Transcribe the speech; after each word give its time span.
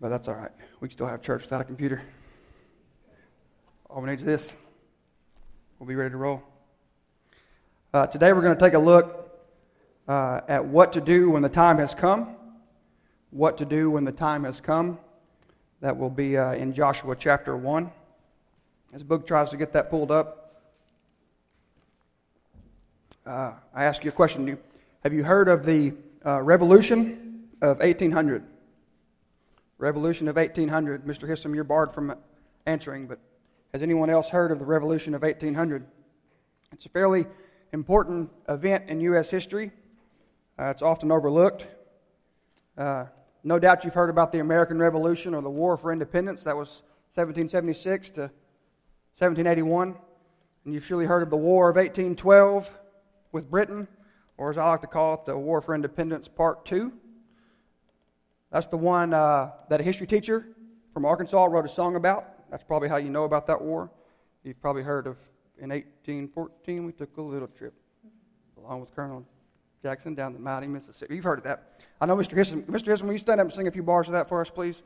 but 0.00 0.08
that's 0.10 0.28
all 0.28 0.34
right. 0.34 0.50
We 0.80 0.88
can 0.88 0.96
still 0.96 1.06
have 1.06 1.22
church 1.22 1.42
without 1.42 1.60
a 1.60 1.64
computer. 1.64 2.02
All 3.88 4.02
we 4.02 4.10
need 4.10 4.18
is 4.18 4.24
this. 4.24 4.56
We'll 5.78 5.86
be 5.86 5.94
ready 5.94 6.10
to 6.10 6.16
roll. 6.16 6.42
Uh, 7.94 8.06
today 8.06 8.32
we're 8.32 8.42
going 8.42 8.56
to 8.56 8.60
take 8.60 8.74
a 8.74 8.78
look 8.78 9.30
uh, 10.06 10.40
at 10.48 10.64
what 10.64 10.92
to 10.92 11.00
do 11.00 11.30
when 11.30 11.42
the 11.42 11.48
time 11.48 11.78
has 11.78 11.94
come. 11.94 12.36
What 13.30 13.58
to 13.58 13.64
do 13.64 13.90
when 13.90 14.04
the 14.04 14.12
time 14.12 14.44
has 14.44 14.60
come. 14.60 14.98
That 15.80 15.96
will 15.96 16.10
be 16.10 16.36
uh, 16.36 16.52
in 16.52 16.72
Joshua 16.72 17.16
chapter 17.16 17.56
1. 17.56 17.90
As 18.92 19.02
book 19.02 19.26
tries 19.26 19.50
to 19.50 19.56
get 19.56 19.72
that 19.72 19.90
pulled 19.90 20.10
up, 20.10 20.62
uh, 23.26 23.52
I 23.74 23.84
ask 23.84 24.04
you 24.04 24.10
a 24.10 24.12
question. 24.12 24.58
Have 25.02 25.12
you 25.12 25.24
heard 25.24 25.48
of 25.48 25.64
the 25.64 25.94
uh, 26.24 26.40
revolution 26.42 27.48
of 27.60 27.78
1800? 27.78 28.44
Revolution 29.78 30.28
of 30.28 30.36
1800. 30.36 31.04
Mr. 31.04 31.28
Hissom, 31.28 31.54
you're 31.54 31.64
barred 31.64 31.92
from 31.92 32.14
answering, 32.64 33.06
but 33.06 33.18
has 33.72 33.82
anyone 33.82 34.08
else 34.08 34.30
heard 34.30 34.50
of 34.50 34.58
the 34.58 34.64
Revolution 34.64 35.14
of 35.14 35.22
1800? 35.22 35.84
It's 36.72 36.86
a 36.86 36.88
fairly 36.88 37.26
important 37.72 38.30
event 38.48 38.88
in 38.88 39.00
U.S. 39.02 39.28
history. 39.28 39.70
Uh, 40.58 40.66
it's 40.66 40.82
often 40.82 41.12
overlooked. 41.12 41.66
Uh, 42.78 43.04
no 43.44 43.58
doubt 43.58 43.84
you've 43.84 43.94
heard 43.94 44.10
about 44.10 44.32
the 44.32 44.40
American 44.40 44.78
Revolution 44.78 45.34
or 45.34 45.42
the 45.42 45.50
War 45.50 45.76
for 45.76 45.92
Independence. 45.92 46.42
That 46.44 46.56
was 46.56 46.82
1776 47.14 48.10
to 48.10 48.20
1781. 49.18 49.94
And 50.64 50.74
you've 50.74 50.84
surely 50.84 51.04
heard 51.04 51.22
of 51.22 51.30
the 51.30 51.36
War 51.36 51.68
of 51.68 51.76
1812 51.76 52.70
with 53.30 53.50
Britain, 53.50 53.86
or 54.38 54.50
as 54.50 54.58
I 54.58 54.68
like 54.70 54.80
to 54.80 54.86
call 54.86 55.14
it, 55.14 55.26
the 55.26 55.36
War 55.36 55.60
for 55.60 55.74
Independence 55.74 56.28
Part 56.28 56.64
2. 56.64 56.92
That's 58.50 58.66
the 58.66 58.76
one 58.76 59.12
uh, 59.12 59.50
that 59.68 59.80
a 59.80 59.82
history 59.82 60.06
teacher 60.06 60.46
from 60.92 61.04
Arkansas 61.04 61.44
wrote 61.44 61.64
a 61.64 61.68
song 61.68 61.96
about. 61.96 62.50
That's 62.50 62.64
probably 62.64 62.88
how 62.88 62.96
you 62.96 63.10
know 63.10 63.24
about 63.24 63.46
that 63.48 63.60
war. 63.60 63.90
You've 64.44 64.60
probably 64.60 64.82
heard 64.82 65.06
of 65.06 65.18
in 65.58 65.70
1814, 65.70 66.84
we 66.84 66.92
took 66.92 67.16
a 67.16 67.22
little 67.22 67.48
trip 67.48 67.72
along 68.58 68.80
with 68.80 68.94
Colonel 68.94 69.24
Jackson 69.82 70.14
down 70.14 70.32
the 70.34 70.38
mighty 70.38 70.66
Mississippi. 70.66 71.14
You've 71.14 71.24
heard 71.24 71.38
of 71.38 71.44
that. 71.44 71.80
I 72.00 72.06
know 72.06 72.16
Mr. 72.16 72.36
Hissom. 72.36 72.62
Mr. 72.64 72.88
Hissom, 72.88 73.06
will 73.06 73.14
you 73.14 73.18
stand 73.18 73.40
up 73.40 73.46
and 73.46 73.52
sing 73.52 73.66
a 73.68 73.70
few 73.70 73.82
bars 73.82 74.08
of 74.08 74.12
that 74.12 74.28
for 74.28 74.40
us, 74.40 74.50
please? 74.50 74.82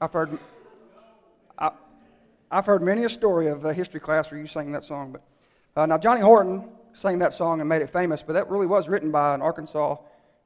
I've 0.00 0.12
heard, 0.12 0.38
I, 1.58 1.72
have 2.52 2.66
heard 2.66 2.82
many 2.82 3.04
a 3.04 3.08
story 3.08 3.48
of 3.48 3.64
a 3.64 3.74
history 3.74 4.00
class 4.00 4.30
where 4.30 4.40
you 4.40 4.46
sang 4.46 4.72
that 4.72 4.84
song. 4.84 5.12
But 5.12 5.22
uh, 5.76 5.86
now 5.86 5.98
Johnny 5.98 6.20
Horton 6.20 6.68
sang 6.92 7.18
that 7.18 7.34
song 7.34 7.60
and 7.60 7.68
made 7.68 7.82
it 7.82 7.90
famous, 7.90 8.22
but 8.22 8.34
that 8.34 8.48
really 8.48 8.66
was 8.66 8.88
written 8.88 9.10
by 9.10 9.34
an 9.34 9.42
Arkansas 9.42 9.96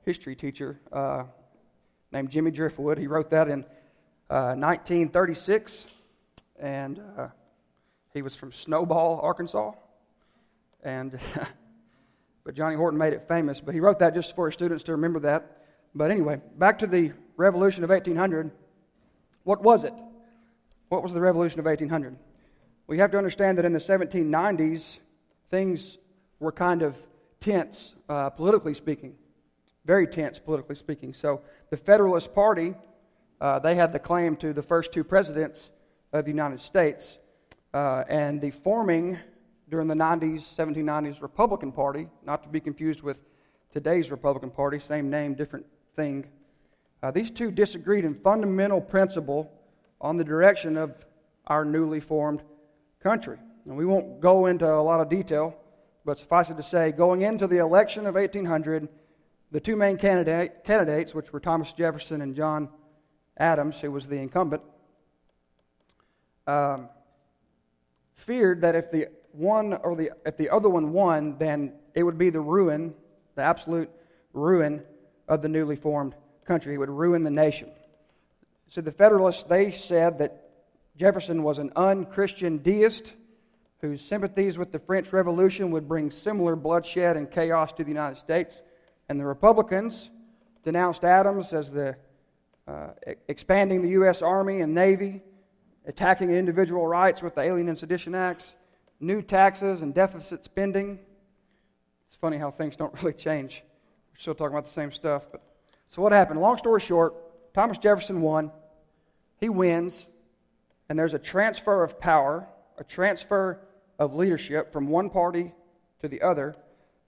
history 0.04 0.36
teacher 0.36 0.78
uh, 0.92 1.24
named 2.12 2.30
Jimmy 2.30 2.50
Driftwood. 2.50 2.98
He 2.98 3.06
wrote 3.06 3.30
that 3.30 3.48
in 3.48 3.64
uh, 4.30 4.54
1936, 4.54 5.86
and 6.58 7.00
uh, 7.18 7.28
he 8.12 8.22
was 8.22 8.36
from 8.36 8.52
Snowball, 8.52 9.20
Arkansas. 9.20 9.72
And 10.82 11.18
but 12.44 12.54
Johnny 12.54 12.76
Horton 12.76 12.98
made 12.98 13.12
it 13.12 13.26
famous. 13.26 13.60
But 13.60 13.74
he 13.74 13.80
wrote 13.80 13.98
that 14.00 14.14
just 14.14 14.34
for 14.36 14.46
his 14.46 14.54
students 14.54 14.84
to 14.84 14.92
remember 14.92 15.20
that. 15.20 15.62
But 15.94 16.10
anyway, 16.10 16.40
back 16.58 16.80
to 16.80 16.86
the 16.86 17.12
Revolution 17.36 17.84
of 17.84 17.90
1800. 17.90 18.50
What 19.44 19.62
was 19.62 19.84
it? 19.84 19.94
What 20.88 21.02
was 21.02 21.12
the 21.12 21.20
Revolution 21.20 21.60
of 21.60 21.66
1800? 21.66 22.16
We 22.86 22.98
have 22.98 23.10
to 23.12 23.18
understand 23.18 23.58
that 23.58 23.64
in 23.64 23.72
the 23.72 23.78
1790s, 23.78 24.98
things 25.50 25.98
were 26.38 26.52
kind 26.52 26.82
of 26.82 26.98
tense, 27.40 27.94
uh, 28.08 28.30
politically 28.30 28.74
speaking 28.74 29.14
very 29.84 30.06
tense 30.06 30.38
politically 30.38 30.74
speaking. 30.74 31.12
So 31.12 31.42
the 31.70 31.76
Federalist 31.76 32.34
Party, 32.34 32.74
uh, 33.40 33.58
they 33.58 33.74
had 33.74 33.92
the 33.92 33.98
claim 33.98 34.36
to 34.36 34.52
the 34.52 34.62
first 34.62 34.92
two 34.92 35.04
presidents 35.04 35.70
of 36.12 36.24
the 36.24 36.30
United 36.30 36.60
States. 36.60 37.18
Uh, 37.72 38.04
and 38.08 38.40
the 38.40 38.50
forming 38.50 39.18
during 39.68 39.88
the 39.88 39.94
90s, 39.94 40.42
1790s 40.56 41.20
Republican 41.22 41.72
Party, 41.72 42.08
not 42.24 42.42
to 42.44 42.48
be 42.48 42.60
confused 42.60 43.02
with 43.02 43.20
today's 43.72 44.10
Republican 44.10 44.50
Party, 44.50 44.78
same 44.78 45.10
name, 45.10 45.34
different 45.34 45.66
thing. 45.96 46.26
Uh, 47.02 47.10
these 47.10 47.30
two 47.30 47.50
disagreed 47.50 48.04
in 48.04 48.14
fundamental 48.14 48.80
principle 48.80 49.50
on 50.00 50.16
the 50.16 50.24
direction 50.24 50.76
of 50.76 51.04
our 51.46 51.64
newly 51.64 52.00
formed 52.00 52.42
country. 53.00 53.38
And 53.66 53.76
we 53.76 53.84
won't 53.84 54.20
go 54.20 54.46
into 54.46 54.70
a 54.70 54.80
lot 54.80 55.00
of 55.00 55.08
detail, 55.08 55.56
but 56.04 56.18
suffice 56.18 56.50
it 56.50 56.56
to 56.56 56.62
say, 56.62 56.92
going 56.92 57.22
into 57.22 57.46
the 57.46 57.58
election 57.58 58.06
of 58.06 58.14
1800, 58.14 58.88
the 59.54 59.60
two 59.60 59.76
main 59.76 59.96
candidate, 59.96 60.64
candidates, 60.64 61.14
which 61.14 61.32
were 61.32 61.38
Thomas 61.38 61.72
Jefferson 61.72 62.22
and 62.22 62.34
John 62.34 62.68
Adams, 63.36 63.80
who 63.80 63.88
was 63.88 64.08
the 64.08 64.16
incumbent, 64.16 64.62
um, 66.48 66.88
feared 68.16 68.62
that 68.62 68.74
if 68.74 68.90
the 68.90 69.06
one 69.30 69.74
or 69.74 69.94
the 69.94 70.10
if 70.26 70.36
the 70.36 70.50
other 70.50 70.68
one 70.68 70.92
won, 70.92 71.38
then 71.38 71.72
it 71.94 72.02
would 72.02 72.18
be 72.18 72.30
the 72.30 72.40
ruin, 72.40 72.94
the 73.36 73.42
absolute 73.42 73.88
ruin 74.32 74.82
of 75.28 75.40
the 75.40 75.48
newly 75.48 75.76
formed 75.76 76.16
country. 76.44 76.74
It 76.74 76.78
would 76.78 76.90
ruin 76.90 77.22
the 77.22 77.30
nation. 77.30 77.70
So 78.70 78.80
the 78.80 78.90
Federalists 78.90 79.44
they 79.44 79.70
said 79.70 80.18
that 80.18 80.50
Jefferson 80.96 81.44
was 81.44 81.58
an 81.58 81.70
unchristian 81.76 82.58
deist 82.58 83.12
whose 83.78 84.04
sympathies 84.04 84.58
with 84.58 84.72
the 84.72 84.80
French 84.80 85.12
Revolution 85.12 85.70
would 85.70 85.86
bring 85.86 86.10
similar 86.10 86.56
bloodshed 86.56 87.16
and 87.16 87.30
chaos 87.30 87.72
to 87.74 87.84
the 87.84 87.90
United 87.90 88.16
States. 88.18 88.60
And 89.08 89.20
the 89.20 89.24
Republicans 89.24 90.10
denounced 90.64 91.04
Adams 91.04 91.52
as 91.52 91.70
the 91.70 91.96
uh, 92.66 92.88
expanding 93.28 93.82
the 93.82 93.90
U.S. 93.90 94.22
Army 94.22 94.60
and 94.60 94.74
Navy, 94.74 95.22
attacking 95.86 96.30
individual 96.30 96.86
rights 96.86 97.22
with 97.22 97.34
the 97.34 97.42
Alien 97.42 97.68
and 97.68 97.78
Sedition 97.78 98.14
Acts, 98.14 98.54
new 99.00 99.20
taxes 99.20 99.82
and 99.82 99.94
deficit 99.94 100.44
spending. 100.44 100.98
It's 102.06 102.16
funny 102.16 102.38
how 102.38 102.50
things 102.50 102.76
don't 102.76 102.94
really 103.02 103.12
change. 103.12 103.62
We're 104.12 104.20
still 104.20 104.34
talking 104.34 104.54
about 104.54 104.64
the 104.64 104.72
same 104.72 104.92
stuff. 104.92 105.24
But 105.30 105.42
so 105.88 106.00
what 106.00 106.12
happened? 106.12 106.40
Long 106.40 106.56
story 106.56 106.80
short, 106.80 107.14
Thomas 107.52 107.76
Jefferson 107.78 108.22
won. 108.22 108.50
He 109.38 109.50
wins, 109.50 110.06
and 110.88 110.98
there's 110.98 111.14
a 111.14 111.18
transfer 111.18 111.82
of 111.82 112.00
power, 112.00 112.48
a 112.78 112.84
transfer 112.84 113.60
of 113.98 114.14
leadership 114.14 114.72
from 114.72 114.88
one 114.88 115.10
party 115.10 115.52
to 116.00 116.08
the 116.08 116.22
other 116.22 116.56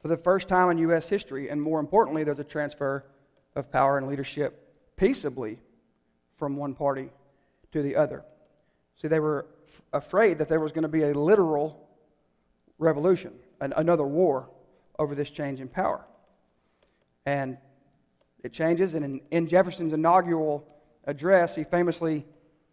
for 0.06 0.15
the 0.15 0.22
first 0.22 0.47
time 0.47 0.71
in 0.71 0.78
U.S. 0.78 1.09
history. 1.09 1.50
And 1.50 1.61
more 1.61 1.81
importantly, 1.81 2.22
there's 2.22 2.39
a 2.39 2.44
transfer 2.44 3.05
of 3.56 3.72
power 3.72 3.99
and 3.99 4.06
leadership 4.06 4.72
peaceably 4.94 5.59
from 6.33 6.56
one 6.56 6.75
party 6.75 7.11
to 7.72 7.83
the 7.83 7.97
other. 7.97 8.22
See, 8.95 9.09
they 9.09 9.19
were 9.19 9.47
f- 9.66 9.83
afraid 9.93 10.39
that 10.39 10.49
there 10.49 10.61
was 10.61 10.71
going 10.71 10.83
to 10.84 10.89
be 10.89 11.03
a 11.03 11.12
literal 11.12 11.89
revolution, 12.78 13.33
an, 13.61 13.72
another 13.77 14.05
war 14.05 14.49
over 14.97 15.16
this 15.16 15.28
change 15.28 15.61
in 15.61 15.66
power. 15.66 16.06
And 17.25 17.59
it 18.45 18.53
changes, 18.53 18.95
and 18.95 19.05
in, 19.05 19.21
in 19.33 19.49
Jefferson's 19.49 19.93
inaugural 19.93 20.69
address, 21.03 21.56
he 21.56 21.65
famously 21.65 22.25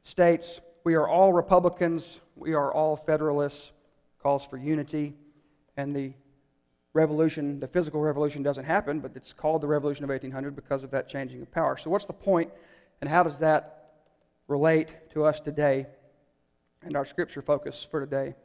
states, 0.04 0.62
We 0.84 0.94
are 0.94 1.08
all 1.08 1.34
Republicans, 1.34 2.20
we 2.36 2.54
are 2.54 2.72
all 2.72 2.96
Federalists, 2.96 3.72
calls 4.22 4.46
for 4.46 4.58
unity, 4.58 5.16
and 5.76 5.96
the 5.96 6.14
revolution, 6.94 7.60
the 7.60 7.68
physical 7.68 8.02
revolution 8.02 8.44
doesn't 8.44 8.66
happen, 8.66 9.00
but 9.00 9.12
it's 9.16 9.34
called 9.34 9.62
the 9.62 9.68
revolution 9.68 10.04
of 10.04 10.10
1800 10.10 10.56
because 10.56 10.84
of 10.84 10.92
that 10.92 11.08
changing 11.08 11.42
of 11.42 11.52
power. 11.52 11.76
So, 11.76 11.90
what's 11.90 12.06
the 12.06 12.14
point, 12.14 12.52
and 13.02 13.10
how 13.10 13.24
does 13.24 13.40
that 13.40 13.94
relate 14.48 14.96
to 15.12 15.24
us 15.26 15.40
today 15.40 15.88
and 16.84 16.96
our 16.96 17.06
scripture 17.06 17.42
focus 17.42 17.84
for 17.90 18.00
today? 18.00 18.36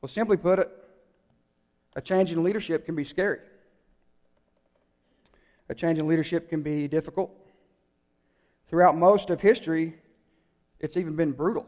Well, 0.00 0.08
simply 0.08 0.36
put 0.36 0.58
it, 0.58 0.70
a 1.96 2.00
change 2.00 2.32
in 2.32 2.42
leadership 2.42 2.84
can 2.84 2.94
be 2.94 3.04
scary. 3.04 3.38
A 5.68 5.74
change 5.74 5.98
in 5.98 6.06
leadership 6.06 6.48
can 6.48 6.62
be 6.62 6.88
difficult. 6.88 7.30
Throughout 8.68 8.96
most 8.96 9.30
of 9.30 9.40
history, 9.40 9.96
it's 10.80 10.96
even 10.96 11.16
been 11.16 11.32
brutal. 11.32 11.66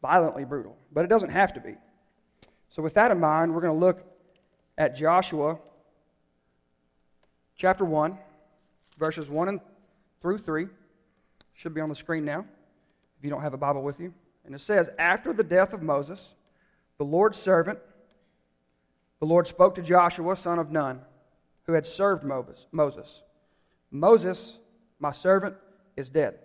Violently 0.00 0.44
brutal. 0.44 0.76
But 0.92 1.04
it 1.04 1.08
doesn't 1.08 1.30
have 1.30 1.54
to 1.54 1.60
be. 1.60 1.76
So, 2.70 2.82
with 2.82 2.94
that 2.94 3.10
in 3.10 3.18
mind, 3.18 3.54
we're 3.54 3.60
going 3.60 3.74
to 3.74 3.78
look 3.78 4.04
at 4.76 4.94
Joshua 4.94 5.58
chapter 7.56 7.84
1, 7.84 8.16
verses 8.98 9.30
1 9.30 9.48
and 9.48 9.60
through 10.20 10.38
3. 10.38 10.68
Should 11.54 11.74
be 11.74 11.80
on 11.80 11.88
the 11.88 11.94
screen 11.94 12.24
now 12.24 12.44
if 13.18 13.24
you 13.24 13.30
don't 13.30 13.42
have 13.42 13.54
a 13.54 13.58
Bible 13.58 13.82
with 13.82 13.98
you. 13.98 14.14
And 14.44 14.54
it 14.54 14.60
says, 14.60 14.90
After 14.98 15.32
the 15.32 15.42
death 15.42 15.72
of 15.72 15.82
Moses, 15.82 16.34
the 16.98 17.04
Lord's 17.04 17.38
servant, 17.38 17.78
the 19.18 19.26
Lord 19.26 19.46
spoke 19.46 19.74
to 19.74 19.82
Joshua, 19.82 20.36
son 20.36 20.58
of 20.58 20.70
Nun, 20.70 21.00
who 21.64 21.72
had 21.72 21.84
served 21.84 22.22
Moses. 22.22 23.22
Moses, 23.90 24.58
my 25.00 25.12
servant, 25.12 25.56
is 25.96 26.10
dead. 26.10 26.38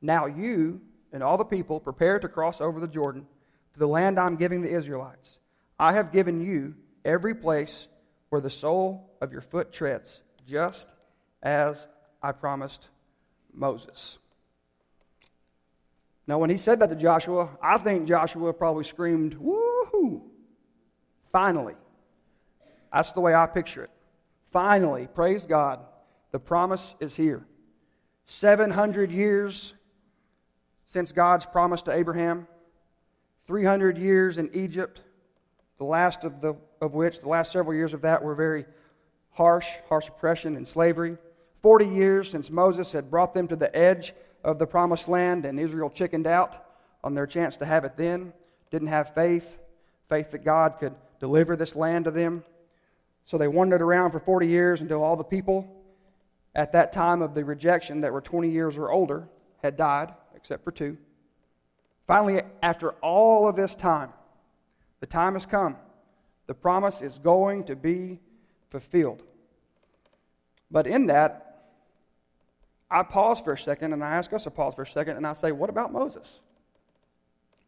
Now 0.00 0.26
you 0.26 0.80
and 1.12 1.22
all 1.22 1.36
the 1.36 1.44
people 1.44 1.78
prepare 1.80 2.18
to 2.18 2.28
cross 2.28 2.60
over 2.60 2.80
the 2.80 2.88
Jordan 2.88 3.26
to 3.74 3.78
the 3.78 3.88
land 3.88 4.18
I'm 4.18 4.36
giving 4.36 4.62
the 4.62 4.70
Israelites. 4.70 5.38
I 5.78 5.92
have 5.92 6.12
given 6.12 6.40
you 6.40 6.74
every 7.04 7.34
place 7.34 7.88
where 8.30 8.40
the 8.40 8.50
sole 8.50 9.10
of 9.20 9.32
your 9.32 9.42
foot 9.42 9.72
treads, 9.72 10.22
just 10.46 10.88
as 11.42 11.86
I 12.22 12.32
promised 12.32 12.88
Moses. 13.52 14.18
Now, 16.26 16.38
when 16.38 16.50
he 16.50 16.56
said 16.56 16.80
that 16.80 16.88
to 16.88 16.96
Joshua, 16.96 17.50
I 17.62 17.76
think 17.78 18.08
Joshua 18.08 18.52
probably 18.54 18.84
screamed, 18.84 19.36
Woohoo! 19.36 20.22
Finally. 21.30 21.74
That's 22.92 23.12
the 23.12 23.20
way 23.20 23.34
I 23.34 23.46
picture 23.46 23.84
it. 23.84 23.90
Finally, 24.52 25.08
praise 25.12 25.46
God, 25.46 25.80
the 26.30 26.38
promise 26.38 26.94
is 27.00 27.16
here. 27.16 27.44
700 28.26 29.10
years 29.10 29.74
since 30.86 31.12
God's 31.12 31.44
promise 31.44 31.82
to 31.82 31.92
Abraham, 31.92 32.46
300 33.46 33.98
years 33.98 34.38
in 34.38 34.50
Egypt, 34.54 35.00
the 35.78 35.84
last 35.84 36.24
of, 36.24 36.40
the, 36.40 36.54
of 36.80 36.94
which, 36.94 37.20
the 37.20 37.28
last 37.28 37.52
several 37.52 37.74
years 37.74 37.92
of 37.92 38.02
that 38.02 38.22
were 38.22 38.34
very 38.34 38.64
harsh, 39.30 39.68
harsh 39.88 40.08
oppression 40.08 40.56
and 40.56 40.66
slavery. 40.66 41.16
40 41.62 41.86
years 41.86 42.30
since 42.30 42.50
Moses 42.50 42.92
had 42.92 43.10
brought 43.10 43.34
them 43.34 43.48
to 43.48 43.56
the 43.56 43.74
edge 43.76 44.14
of 44.42 44.58
the 44.58 44.66
promised 44.66 45.08
land 45.08 45.44
and 45.44 45.58
Israel 45.58 45.90
chickened 45.90 46.26
out 46.26 46.64
on 47.02 47.14
their 47.14 47.26
chance 47.26 47.56
to 47.58 47.64
have 47.64 47.84
it 47.84 47.96
then, 47.96 48.32
didn't 48.70 48.88
have 48.88 49.14
faith, 49.14 49.58
faith 50.08 50.30
that 50.30 50.44
God 50.44 50.76
could 50.78 50.94
deliver 51.20 51.56
this 51.56 51.76
land 51.76 52.06
to 52.06 52.10
them. 52.10 52.44
So 53.24 53.38
they 53.38 53.48
wandered 53.48 53.82
around 53.82 54.12
for 54.12 54.20
40 54.20 54.46
years 54.46 54.80
until 54.80 55.02
all 55.02 55.16
the 55.16 55.24
people 55.24 55.68
at 56.54 56.72
that 56.72 56.92
time 56.92 57.22
of 57.22 57.34
the 57.34 57.44
rejection 57.44 58.02
that 58.02 58.12
were 58.12 58.20
20 58.20 58.48
years 58.48 58.76
or 58.76 58.90
older 58.90 59.28
had 59.62 59.76
died, 59.76 60.14
except 60.36 60.62
for 60.64 60.70
two. 60.70 60.96
Finally, 62.06 62.42
after 62.62 62.90
all 63.00 63.48
of 63.48 63.56
this 63.56 63.74
time, 63.74 64.12
the 65.00 65.06
time 65.06 65.34
has 65.34 65.46
come. 65.46 65.76
The 66.46 66.54
promise 66.54 67.00
is 67.00 67.18
going 67.18 67.64
to 67.64 67.76
be 67.76 68.20
fulfilled. 68.70 69.22
But 70.70 70.86
in 70.86 71.06
that, 71.06 71.70
I 72.90 73.02
pause 73.02 73.40
for 73.40 73.52
a 73.52 73.58
second 73.58 73.92
and 73.92 74.04
I 74.04 74.10
ask 74.10 74.32
us 74.32 74.44
to 74.44 74.50
pause 74.50 74.74
for 74.74 74.82
a 74.82 74.86
second 74.86 75.16
and 75.16 75.26
I 75.26 75.32
say, 75.32 75.52
what 75.52 75.70
about 75.70 75.92
Moses? 75.92 76.42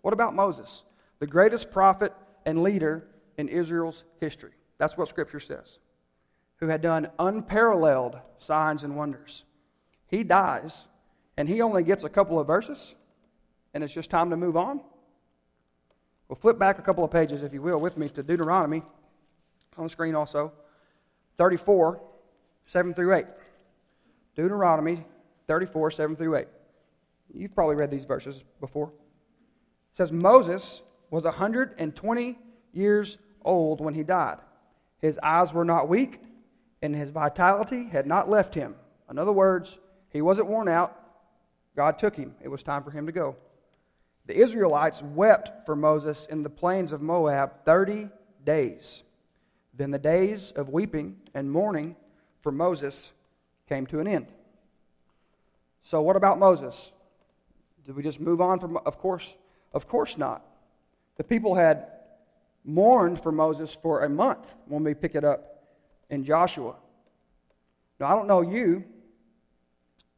What 0.02 0.12
about 0.12 0.34
Moses, 0.34 0.84
the 1.18 1.26
greatest 1.26 1.70
prophet 1.70 2.12
and 2.44 2.62
leader 2.62 3.08
in 3.38 3.48
Israel's 3.48 4.04
history? 4.20 4.52
That's 4.78 4.96
what 4.96 5.08
Scripture 5.08 5.40
says. 5.40 5.78
Who 6.58 6.68
had 6.68 6.80
done 6.80 7.08
unparalleled 7.18 8.18
signs 8.38 8.84
and 8.84 8.96
wonders. 8.96 9.44
He 10.06 10.22
dies, 10.22 10.86
and 11.36 11.48
he 11.48 11.60
only 11.60 11.82
gets 11.82 12.04
a 12.04 12.08
couple 12.08 12.38
of 12.38 12.46
verses, 12.46 12.94
and 13.76 13.84
it's 13.84 13.92
just 13.92 14.08
time 14.08 14.30
to 14.30 14.38
move 14.38 14.56
on. 14.56 14.80
Well, 16.28 16.36
flip 16.36 16.58
back 16.58 16.78
a 16.78 16.82
couple 16.82 17.04
of 17.04 17.10
pages, 17.10 17.42
if 17.42 17.52
you 17.52 17.60
will, 17.60 17.78
with 17.78 17.98
me 17.98 18.08
to 18.08 18.22
Deuteronomy, 18.22 18.82
on 19.76 19.84
the 19.84 19.90
screen 19.90 20.14
also, 20.14 20.50
34, 21.36 22.00
7 22.64 22.94
through 22.94 23.14
8. 23.14 23.26
Deuteronomy 24.34 25.04
34, 25.46 25.90
7 25.90 26.16
through 26.16 26.36
8. 26.36 26.46
You've 27.34 27.54
probably 27.54 27.76
read 27.76 27.90
these 27.90 28.06
verses 28.06 28.42
before. 28.60 28.86
It 28.86 29.98
says, 29.98 30.10
Moses 30.10 30.80
was 31.10 31.24
120 31.24 32.38
years 32.72 33.18
old 33.44 33.82
when 33.82 33.92
he 33.92 34.02
died. 34.02 34.38
His 35.02 35.18
eyes 35.22 35.52
were 35.52 35.66
not 35.66 35.86
weak, 35.86 36.22
and 36.80 36.96
his 36.96 37.10
vitality 37.10 37.88
had 37.88 38.06
not 38.06 38.30
left 38.30 38.54
him. 38.54 38.74
In 39.10 39.18
other 39.18 39.32
words, 39.32 39.78
he 40.08 40.22
wasn't 40.22 40.48
worn 40.48 40.66
out. 40.66 40.98
God 41.76 41.98
took 41.98 42.16
him. 42.16 42.34
It 42.42 42.48
was 42.48 42.62
time 42.62 42.82
for 42.82 42.90
him 42.90 43.04
to 43.04 43.12
go. 43.12 43.36
The 44.26 44.36
Israelites 44.36 45.02
wept 45.02 45.66
for 45.66 45.76
Moses 45.76 46.26
in 46.26 46.42
the 46.42 46.50
plains 46.50 46.92
of 46.92 47.00
Moab 47.00 47.64
30 47.64 48.08
days. 48.44 49.02
Then 49.74 49.90
the 49.90 49.98
days 49.98 50.52
of 50.52 50.68
weeping 50.68 51.16
and 51.34 51.50
mourning 51.50 51.96
for 52.42 52.50
Moses 52.50 53.12
came 53.68 53.86
to 53.86 54.00
an 54.00 54.08
end. 54.08 54.26
So, 55.82 56.02
what 56.02 56.16
about 56.16 56.38
Moses? 56.38 56.90
Did 57.84 57.94
we 57.94 58.02
just 58.02 58.18
move 58.18 58.40
on 58.40 58.58
from? 58.58 58.76
Of 58.78 58.98
course, 58.98 59.34
of 59.72 59.86
course 59.86 60.18
not. 60.18 60.44
The 61.16 61.24
people 61.24 61.54
had 61.54 61.86
mourned 62.64 63.20
for 63.20 63.30
Moses 63.30 63.72
for 63.72 64.02
a 64.02 64.08
month 64.08 64.56
when 64.66 64.82
we 64.82 64.94
pick 64.94 65.14
it 65.14 65.24
up 65.24 65.62
in 66.10 66.24
Joshua. 66.24 66.74
Now, 68.00 68.06
I 68.06 68.16
don't 68.16 68.26
know 68.26 68.42
you, 68.42 68.84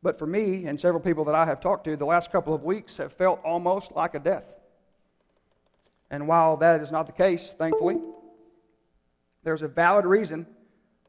but 0.09 0.19
for 0.19 0.27
me 0.27 0.65
and 0.65 0.81
several 0.81 1.03
people 1.03 1.27
that 1.27 1.35
I 1.35 1.45
have 1.45 1.61
talked 1.61 1.85
to, 1.85 1.95
the 1.95 2.07
last 2.07 2.33
couple 2.33 2.55
of 2.55 2.65
weeks 2.65 2.97
have 2.97 3.13
felt 3.13 3.45
almost 3.45 3.93
like 3.93 4.15
a 4.15 4.19
death. 4.19 4.55
And 6.11 6.27
while 6.27 6.57
that 6.57 6.81
is 6.81 6.91
not 6.91 7.05
the 7.05 7.13
case, 7.13 7.53
thankfully, 7.59 7.99
there's 9.43 9.61
a 9.61 9.69
valid 9.69 10.07
reason 10.07 10.47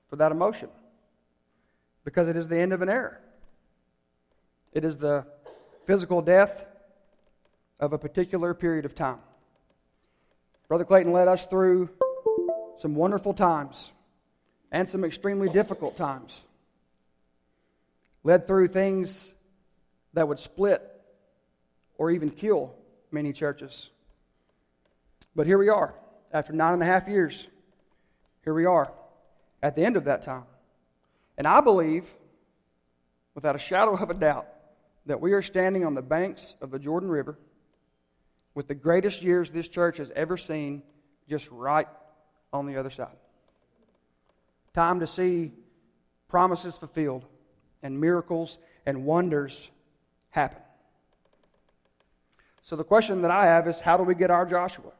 for 0.10 0.18
that 0.18 0.34
emotion 0.34 0.68
because 2.04 2.28
it 2.28 2.36
is 2.36 2.50
the 2.50 2.60
end 2.60 2.74
of 2.74 2.82
an 2.82 2.90
era. 2.90 3.20
It 4.74 4.84
is 4.84 4.98
the 4.98 5.26
physical 5.86 6.22
death 6.22 6.66
of 7.80 7.94
a 7.94 7.98
particular 7.98 8.54
period 8.54 8.84
of 8.84 8.96
time. 8.96 9.20
Brother 10.68 10.84
Clayton 10.84 11.14
led 11.14 11.30
us 11.30 11.46
through 11.46 11.90
some 12.76 12.96
wonderful 12.96 13.34
times 13.34 13.94
and 14.74 14.90
some 14.90 15.06
extremely 15.06 15.48
difficult 15.48 15.96
times. 15.96 16.44
Led 18.24 18.48
through 18.48 18.68
things 18.68 19.34
that 20.14 20.28
would 20.28 20.40
split 20.40 20.82
or 21.98 22.12
even 22.12 22.30
kill 22.30 22.76
many 23.12 23.34
churches. 23.34 23.90
But 25.36 25.48
here 25.48 25.58
we 25.58 25.70
are, 25.70 25.94
after 26.32 26.54
nine 26.54 26.74
and 26.74 26.84
a 26.84 26.86
half 26.86 27.08
years. 27.08 27.48
Here 28.44 28.54
we 28.54 28.66
are, 28.66 28.92
at 29.62 29.76
the 29.76 29.86
end 29.86 29.96
of 29.96 30.06
that 30.06 30.24
time. 30.24 30.44
And 31.38 31.48
I 31.48 31.62
believe, 31.62 32.10
without 33.36 33.56
a 33.56 33.60
shadow 33.60 33.96
of 33.96 34.10
a 34.10 34.14
doubt, 34.14 34.48
that 35.06 35.22
we 35.22 35.34
are 35.34 35.42
standing 35.42 35.86
on 35.86 35.94
the 35.94 36.02
banks 36.02 36.56
of 36.62 36.72
the 36.72 36.80
Jordan 36.80 37.10
River 37.10 37.38
with 38.54 38.68
the 38.68 38.76
greatest 38.76 39.24
years 39.24 39.52
this 39.52 39.68
church 39.68 39.98
has 39.98 40.12
ever 40.16 40.38
seen 40.38 40.84
just 41.28 41.50
right 41.52 41.88
on 42.52 42.66
the 42.66 42.78
other 42.78 42.90
side. 42.90 43.16
Time 44.74 45.00
to 45.00 45.08
see 45.08 45.52
promises 46.28 46.78
fulfilled 46.78 47.26
and 47.84 48.00
miracles 48.00 48.58
and 48.86 49.06
wonders 49.06 49.70
happen. 50.30 50.62
So, 52.62 52.76
the 52.76 52.84
question 52.84 53.24
that 53.24 53.32
I 53.32 53.46
have 53.46 53.68
is 53.68 53.80
how 53.80 53.98
do 53.98 54.04
we 54.04 54.16
get 54.16 54.30
our 54.30 54.46
Joshua? 54.46 54.92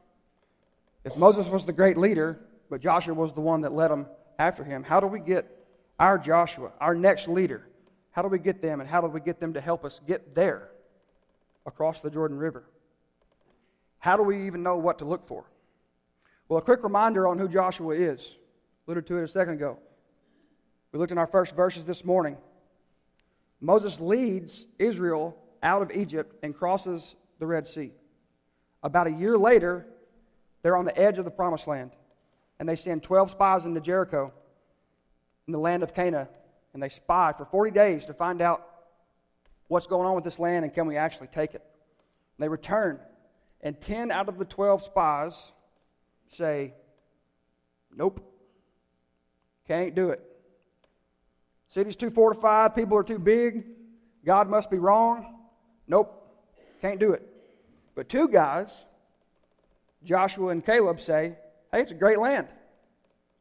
If 1.04 1.16
Moses 1.16 1.48
was 1.48 1.66
the 1.66 1.74
great 1.74 1.98
leader, 1.98 2.40
but 2.70 2.82
Joshua 2.82 3.14
was 3.14 3.34
the 3.34 3.42
one 3.42 3.62
that 3.62 3.74
led 3.74 3.92
them 3.92 4.08
after 4.38 4.64
him, 4.64 4.84
how 4.84 5.00
do 5.00 5.08
we 5.08 5.20
get 5.20 5.48
our 6.00 6.18
Joshua, 6.18 6.72
our 6.80 6.96
next 6.96 7.28
leader? 7.28 7.68
How 8.12 8.22
do 8.22 8.28
we 8.28 8.40
get 8.40 8.62
them, 8.62 8.82
and 8.82 8.90
how 8.90 9.02
do 9.02 9.08
we 9.08 9.20
get 9.20 9.40
them 9.40 9.54
to 9.54 9.62
help 9.62 9.86
us 9.86 10.02
get 10.08 10.34
there 10.34 10.70
across 11.66 12.02
the 12.02 12.10
Jordan 12.10 12.38
River? 12.38 12.64
How 14.00 14.18
do 14.18 14.24
we 14.24 14.48
even 14.48 14.64
know 14.64 14.78
what 14.78 15.00
to 15.00 15.06
look 15.06 15.28
for? 15.28 15.46
Well, 16.48 16.58
a 16.58 16.62
quick 16.62 16.84
reminder 16.84 17.28
on 17.28 17.38
who 17.38 17.48
Joshua 17.48 17.94
is. 17.94 18.36
Alluded 18.88 19.06
to 19.08 19.18
it 19.18 19.24
a 19.24 19.28
second 19.28 19.54
ago. 19.54 19.78
We 20.92 20.98
looked 20.98 21.12
in 21.12 21.20
our 21.20 21.28
first 21.28 21.56
verses 21.56 21.86
this 21.86 22.04
morning. 22.04 22.38
Moses 23.62 24.00
leads 24.00 24.66
Israel 24.78 25.38
out 25.62 25.82
of 25.82 25.92
Egypt 25.92 26.36
and 26.44 26.56
crosses 26.56 27.16
the 27.40 27.46
Red 27.46 27.68
Sea. 27.68 27.92
About 28.84 29.08
a 29.08 29.12
year 29.12 29.38
later, 29.38 29.86
they're 30.62 30.78
on 30.78 30.86
the 30.86 30.98
edge 30.98 31.20
of 31.20 31.26
the 31.26 31.32
promised 31.32 31.68
land, 31.68 31.92
and 32.60 32.68
they 32.68 32.76
send 32.76 33.04
12 33.04 33.32
spies 33.32 33.66
into 33.66 33.82
Jericho 33.82 34.34
in 35.48 35.52
the 35.54 35.60
land 35.60 35.84
of 35.84 35.94
Canaan, 35.94 36.28
and 36.74 36.82
they 36.82 36.90
spy 36.90 37.34
for 37.34 37.46
40 37.46 37.72
days 37.72 38.06
to 38.06 38.14
find 38.14 38.42
out 38.42 38.66
what's 39.68 39.88
going 39.88 40.08
on 40.08 40.16
with 40.16 40.24
this 40.24 40.40
land 40.40 40.66
and 40.66 40.74
can 40.74 40.86
we 40.88 40.98
actually 40.98 41.28
take 41.28 41.54
it. 41.54 41.62
And 42.38 42.44
they 42.44 42.50
return, 42.50 43.00
and 43.62 43.80
10 43.80 44.12
out 44.12 44.30
of 44.30 44.38
the 44.38 44.46
12 44.46 44.84
spies 44.84 45.52
say, 46.28 46.74
Nope, 47.96 48.22
can't 49.68 49.96
do 49.96 50.12
it. 50.12 50.29
City's 51.70 51.96
too 51.96 52.10
fortified, 52.10 52.76
people 52.76 52.98
are 52.98 53.04
too 53.04 53.20
big, 53.20 53.66
God 54.26 54.50
must 54.50 54.70
be 54.70 54.78
wrong. 54.78 55.36
Nope, 55.88 56.28
can't 56.82 57.00
do 57.00 57.14
it. 57.14 57.26
But 57.96 58.10
two 58.10 58.28
guys, 58.28 58.86
Joshua 60.04 60.50
and 60.50 60.66
Caleb, 60.66 61.00
say, 61.00 61.36
Hey, 61.72 61.82
it's 61.82 61.92
a 61.92 61.96
great 61.96 62.20
land, 62.20 62.48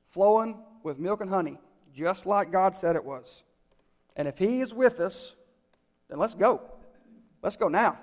flowing 0.08 0.62
with 0.82 0.99
milk 0.99 1.20
and 1.20 1.30
honey, 1.30 1.58
just 1.94 2.26
like 2.26 2.52
God 2.52 2.76
said 2.76 2.97
it 2.97 3.04
was. 3.04 3.42
And 4.16 4.28
if 4.28 4.37
He 4.37 4.61
is 4.61 4.75
with 4.75 5.00
us, 5.00 5.35
then 6.08 6.18
let's 6.18 6.35
go. 6.35 6.61
Let's 7.42 7.56
go 7.56 7.68
now. 7.68 7.99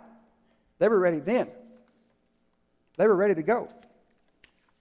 They 0.80 0.88
were 0.88 1.00
ready 1.00 1.20
then. 1.20 1.50
They 2.98 3.08
were 3.08 3.16
ready 3.16 3.36
to 3.36 3.44
go. 3.44 3.70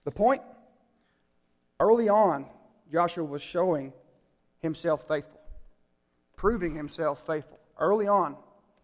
The 0.05 0.11
point? 0.11 0.41
Early 1.79 2.09
on, 2.09 2.45
Joshua 2.91 3.25
was 3.25 3.41
showing 3.41 3.91
himself 4.65 5.07
faithful, 5.07 5.39
proving 6.35 6.75
himself 6.75 7.25
faithful 7.25 7.59
early 7.79 8.07
on 8.07 8.35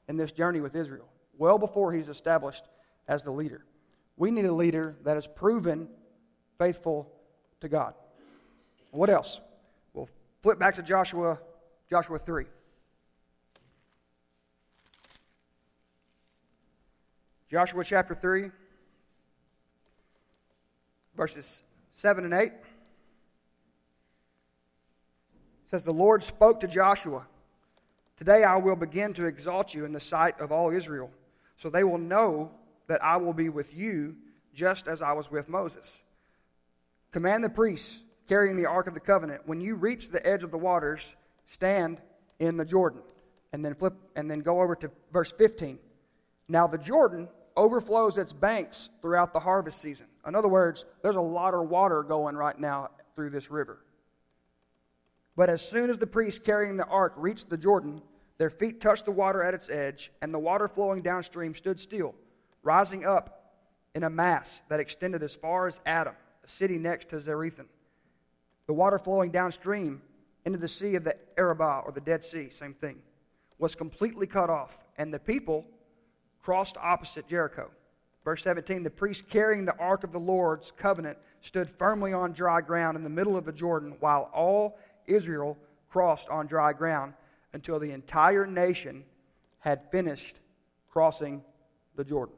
in 0.07 0.15
this 0.15 0.31
journey 0.31 0.61
with 0.61 0.75
Israel, 0.75 1.09
well 1.37 1.57
before 1.57 1.91
he's 1.91 2.07
established 2.07 2.63
as 3.07 3.23
the 3.23 3.31
leader. 3.31 3.65
We 4.15 4.31
need 4.31 4.45
a 4.45 4.53
leader 4.53 4.95
that 5.03 5.17
is 5.17 5.27
proven 5.27 5.89
faithful 6.57 7.11
to 7.59 7.67
God. 7.67 7.93
What 8.91 9.09
else? 9.09 9.41
We'll 9.93 10.09
flip 10.41 10.59
back 10.59 10.75
to 10.75 10.83
Joshua 10.83 11.39
Joshua 11.89 12.17
3. 12.17 12.45
Joshua 17.49 17.83
chapter 17.83 18.15
3, 18.15 18.49
verses 21.17 21.63
7 21.93 22.23
and 22.23 22.33
8 22.33 22.53
says, 25.71 25.83
The 25.83 25.91
Lord 25.93 26.21
spoke 26.21 26.59
to 26.59 26.67
Joshua, 26.67 27.25
Today 28.17 28.43
I 28.43 28.57
will 28.57 28.75
begin 28.75 29.15
to 29.15 29.25
exalt 29.25 29.73
you 29.73 29.83
in 29.83 29.93
the 29.93 29.99
sight 29.99 30.39
of 30.39 30.51
all 30.51 30.69
Israel, 30.69 31.09
so 31.57 31.71
they 31.71 31.83
will 31.83 31.97
know 31.97 32.51
that 32.85 33.03
I 33.03 33.17
will 33.17 33.33
be 33.33 33.49
with 33.49 33.75
you 33.75 34.15
just 34.53 34.87
as 34.87 35.01
I 35.01 35.13
was 35.13 35.31
with 35.31 35.49
Moses. 35.49 36.03
Command 37.11 37.43
the 37.43 37.49
priests 37.49 37.99
carrying 38.27 38.57
the 38.57 38.67
Ark 38.67 38.85
of 38.85 38.93
the 38.93 38.99
Covenant, 38.99 39.41
when 39.47 39.59
you 39.59 39.73
reach 39.73 40.09
the 40.09 40.23
edge 40.23 40.43
of 40.43 40.51
the 40.51 40.57
waters, 40.57 41.15
stand 41.47 41.99
in 42.39 42.57
the 42.57 42.63
Jordan. 42.63 43.01
And 43.51 43.65
then 43.65 43.73
flip 43.73 43.95
and 44.15 44.29
then 44.29 44.41
go 44.41 44.61
over 44.61 44.75
to 44.75 44.91
verse 45.11 45.31
15. 45.31 45.79
Now 46.47 46.67
the 46.67 46.77
Jordan 46.77 47.27
overflows 47.57 48.19
its 48.19 48.31
banks 48.31 48.89
throughout 49.01 49.33
the 49.33 49.39
harvest 49.39 49.81
season. 49.81 50.05
In 50.27 50.35
other 50.35 50.47
words, 50.47 50.85
there's 51.01 51.15
a 51.15 51.21
lot 51.21 51.55
of 51.55 51.67
water 51.69 52.03
going 52.03 52.35
right 52.35 52.57
now 52.57 52.91
through 53.15 53.31
this 53.31 53.49
river. 53.49 53.79
But 55.35 55.49
as 55.49 55.61
soon 55.61 55.89
as 55.89 55.97
the 55.97 56.07
priests 56.07 56.39
carrying 56.39 56.77
the 56.77 56.85
ark 56.85 57.13
reached 57.15 57.49
the 57.49 57.57
Jordan, 57.57 58.01
their 58.37 58.49
feet 58.49 58.81
touched 58.81 59.05
the 59.05 59.11
water 59.11 59.43
at 59.43 59.53
its 59.53 59.69
edge, 59.69 60.11
and 60.21 60.33
the 60.33 60.39
water 60.39 60.67
flowing 60.67 61.01
downstream 61.01 61.55
stood 61.55 61.79
still, 61.79 62.15
rising 62.63 63.05
up 63.05 63.55
in 63.93 64.03
a 64.03 64.09
mass 64.09 64.61
that 64.69 64.79
extended 64.79 65.23
as 65.23 65.35
far 65.35 65.67
as 65.67 65.79
Adam, 65.85 66.15
a 66.43 66.47
city 66.47 66.77
next 66.77 67.09
to 67.09 67.17
Zarethan. 67.17 67.67
The 68.67 68.73
water 68.73 68.97
flowing 68.97 69.31
downstream 69.31 70.01
into 70.45 70.57
the 70.57 70.67
sea 70.67 70.95
of 70.95 71.03
the 71.03 71.15
Arabah, 71.37 71.83
or 71.85 71.91
the 71.91 72.01
Dead 72.01 72.23
Sea, 72.23 72.49
same 72.49 72.73
thing, 72.73 73.01
was 73.59 73.75
completely 73.75 74.25
cut 74.25 74.49
off, 74.49 74.85
and 74.97 75.13
the 75.13 75.19
people 75.19 75.65
crossed 76.41 76.77
opposite 76.77 77.27
Jericho. 77.27 77.69
Verse 78.23 78.43
17 78.43 78.83
The 78.83 78.89
priest 78.89 79.27
carrying 79.29 79.65
the 79.65 79.77
ark 79.77 80.03
of 80.03 80.11
the 80.11 80.19
Lord's 80.19 80.71
covenant 80.71 81.17
stood 81.41 81.69
firmly 81.69 82.13
on 82.13 82.33
dry 82.33 82.61
ground 82.61 82.97
in 82.97 83.03
the 83.03 83.09
middle 83.09 83.37
of 83.37 83.45
the 83.45 83.51
Jordan, 83.51 83.95
while 83.99 84.29
all 84.33 84.79
Israel 85.07 85.57
crossed 85.89 86.29
on 86.29 86.47
dry 86.47 86.73
ground 86.73 87.13
until 87.53 87.79
the 87.79 87.91
entire 87.91 88.45
nation 88.45 89.03
had 89.59 89.91
finished 89.91 90.37
crossing 90.89 91.43
the 91.95 92.03
Jordan. 92.03 92.35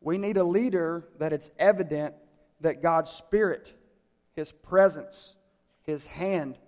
We 0.00 0.18
need 0.18 0.36
a 0.36 0.44
leader 0.44 1.08
that 1.18 1.32
it's 1.32 1.50
evident 1.58 2.14
that 2.60 2.82
God's 2.82 3.10
Spirit, 3.10 3.74
His 4.34 4.52
presence, 4.52 5.34
His 5.82 6.06
hand, 6.06 6.58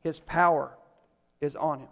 His 0.00 0.20
power 0.20 0.76
is 1.40 1.56
on 1.56 1.80
him. 1.80 1.88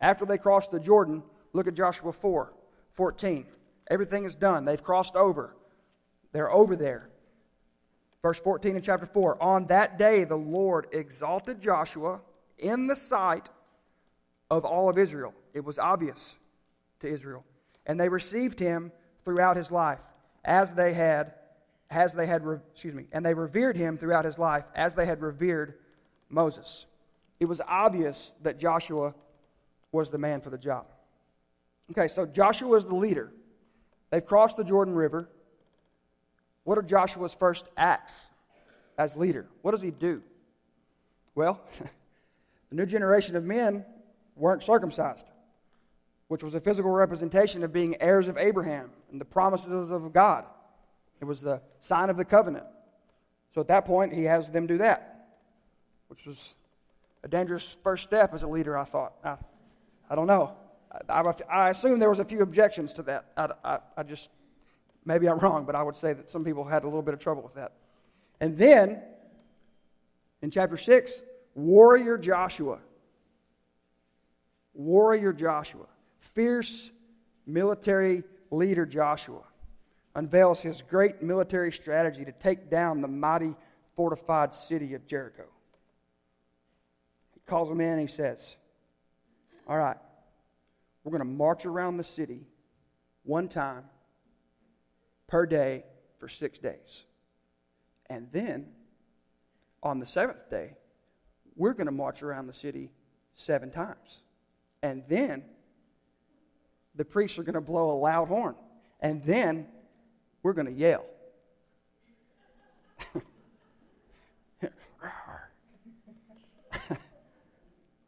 After 0.00 0.24
they 0.24 0.38
crossed 0.38 0.70
the 0.70 0.80
Jordan, 0.80 1.22
Look 1.52 1.66
at 1.66 1.74
Joshua 1.74 2.12
4 2.12 2.52
14. 2.92 3.46
Everything 3.90 4.24
is 4.24 4.34
done. 4.34 4.64
They've 4.64 4.82
crossed 4.82 5.16
over. 5.16 5.56
They're 6.32 6.52
over 6.52 6.76
there. 6.76 7.08
Verse 8.22 8.40
14 8.40 8.76
in 8.76 8.82
chapter 8.82 9.06
4 9.06 9.42
On 9.42 9.66
that 9.66 9.98
day, 9.98 10.24
the 10.24 10.36
Lord 10.36 10.88
exalted 10.92 11.60
Joshua 11.60 12.20
in 12.58 12.86
the 12.86 12.96
sight 12.96 13.48
of 14.50 14.64
all 14.64 14.88
of 14.88 14.98
Israel. 14.98 15.34
It 15.54 15.64
was 15.64 15.78
obvious 15.78 16.34
to 17.00 17.08
Israel. 17.08 17.44
And 17.86 17.98
they 17.98 18.08
received 18.08 18.58
him 18.58 18.92
throughout 19.24 19.56
his 19.56 19.70
life 19.70 20.00
as 20.44 20.74
they 20.74 20.94
had 20.94 21.34
as 21.90 22.12
they 22.12 22.26
had 22.26 22.42
excuse 22.70 22.94
me 22.94 23.06
and 23.12 23.24
they 23.24 23.32
revered 23.32 23.74
him 23.74 23.96
throughout 23.96 24.26
his 24.26 24.38
life 24.38 24.64
as 24.74 24.94
they 24.94 25.06
had 25.06 25.22
revered 25.22 25.74
Moses. 26.28 26.86
It 27.40 27.46
was 27.46 27.60
obvious 27.66 28.34
that 28.42 28.58
Joshua 28.58 29.14
was 29.92 30.10
the 30.10 30.18
man 30.18 30.40
for 30.40 30.50
the 30.50 30.58
job. 30.58 30.86
Okay, 31.90 32.08
so 32.08 32.26
Joshua 32.26 32.76
is 32.76 32.84
the 32.84 32.94
leader. 32.94 33.32
They've 34.10 34.24
crossed 34.24 34.56
the 34.56 34.64
Jordan 34.64 34.94
River. 34.94 35.28
What 36.68 36.76
are 36.76 36.82
Joshua's 36.82 37.32
first 37.32 37.66
acts 37.78 38.28
as 38.98 39.16
leader? 39.16 39.46
What 39.62 39.70
does 39.70 39.80
he 39.80 39.90
do? 39.90 40.20
Well, 41.34 41.62
the 42.68 42.76
new 42.76 42.84
generation 42.84 43.36
of 43.36 43.44
men 43.44 43.86
weren't 44.36 44.62
circumcised, 44.62 45.30
which 46.26 46.42
was 46.42 46.54
a 46.54 46.60
physical 46.60 46.90
representation 46.90 47.64
of 47.64 47.72
being 47.72 47.96
heirs 48.02 48.28
of 48.28 48.36
Abraham 48.36 48.90
and 49.10 49.18
the 49.18 49.24
promises 49.24 49.90
of 49.90 50.12
God. 50.12 50.44
It 51.22 51.24
was 51.24 51.40
the 51.40 51.62
sign 51.80 52.10
of 52.10 52.18
the 52.18 52.24
covenant. 52.26 52.66
So 53.54 53.62
at 53.62 53.68
that 53.68 53.86
point, 53.86 54.12
he 54.12 54.24
has 54.24 54.50
them 54.50 54.66
do 54.66 54.76
that, 54.76 55.38
which 56.08 56.26
was 56.26 56.52
a 57.24 57.28
dangerous 57.28 57.78
first 57.82 58.04
step 58.04 58.34
as 58.34 58.42
a 58.42 58.46
leader, 58.46 58.76
I 58.76 58.84
thought. 58.84 59.14
I, 59.24 59.38
I 60.10 60.14
don't 60.14 60.26
know. 60.26 60.54
I, 61.08 61.32
I 61.50 61.70
assume 61.70 61.98
there 61.98 62.10
was 62.10 62.18
a 62.18 62.26
few 62.26 62.42
objections 62.42 62.92
to 62.92 63.02
that. 63.04 63.24
I, 63.38 63.48
I, 63.64 63.78
I 63.96 64.02
just, 64.02 64.28
maybe 65.08 65.26
I'm 65.26 65.38
wrong, 65.38 65.64
but 65.64 65.74
I 65.74 65.82
would 65.82 65.96
say 65.96 66.12
that 66.12 66.30
some 66.30 66.44
people 66.44 66.64
had 66.64 66.84
a 66.84 66.86
little 66.86 67.02
bit 67.02 67.14
of 67.14 67.20
trouble 67.20 67.42
with 67.42 67.54
that. 67.54 67.72
And 68.40 68.56
then, 68.56 69.02
in 70.42 70.50
chapter 70.50 70.76
6, 70.76 71.22
warrior 71.54 72.18
Joshua. 72.18 72.78
Warrior 74.74 75.32
Joshua. 75.32 75.86
Fierce 76.20 76.90
military 77.46 78.22
leader 78.50 78.84
Joshua 78.84 79.40
unveils 80.14 80.60
his 80.60 80.82
great 80.82 81.22
military 81.22 81.72
strategy 81.72 82.24
to 82.24 82.32
take 82.32 82.68
down 82.68 83.00
the 83.00 83.08
mighty 83.08 83.54
fortified 83.96 84.52
city 84.52 84.92
of 84.92 85.06
Jericho. 85.06 85.44
He 87.32 87.40
calls 87.46 87.68
them 87.70 87.80
in 87.80 87.92
and 87.92 88.00
he 88.00 88.06
says, 88.08 88.56
All 89.66 89.78
right, 89.78 89.96
we're 91.02 91.12
going 91.12 91.20
to 91.20 91.24
march 91.24 91.64
around 91.64 91.96
the 91.96 92.04
city 92.04 92.42
one 93.24 93.48
time 93.48 93.84
per 95.28 95.46
day 95.46 95.84
for 96.18 96.28
six 96.28 96.58
days. 96.58 97.04
And 98.10 98.26
then 98.32 98.66
on 99.82 100.00
the 100.00 100.06
seventh 100.06 100.50
day, 100.50 100.72
we're 101.54 101.74
going 101.74 101.86
to 101.86 101.92
march 101.92 102.22
around 102.22 102.48
the 102.48 102.52
city 102.52 102.90
seven 103.34 103.70
times. 103.70 104.24
And 104.82 105.04
then 105.08 105.44
the 106.96 107.04
priests 107.04 107.38
are 107.38 107.44
going 107.44 107.54
to 107.54 107.60
blow 107.60 107.92
a 107.92 107.98
loud 107.98 108.28
horn. 108.28 108.56
And 109.00 109.22
then 109.24 109.68
we're 110.42 110.54
going 110.54 110.66
to 110.66 110.72
yell. 110.72 111.04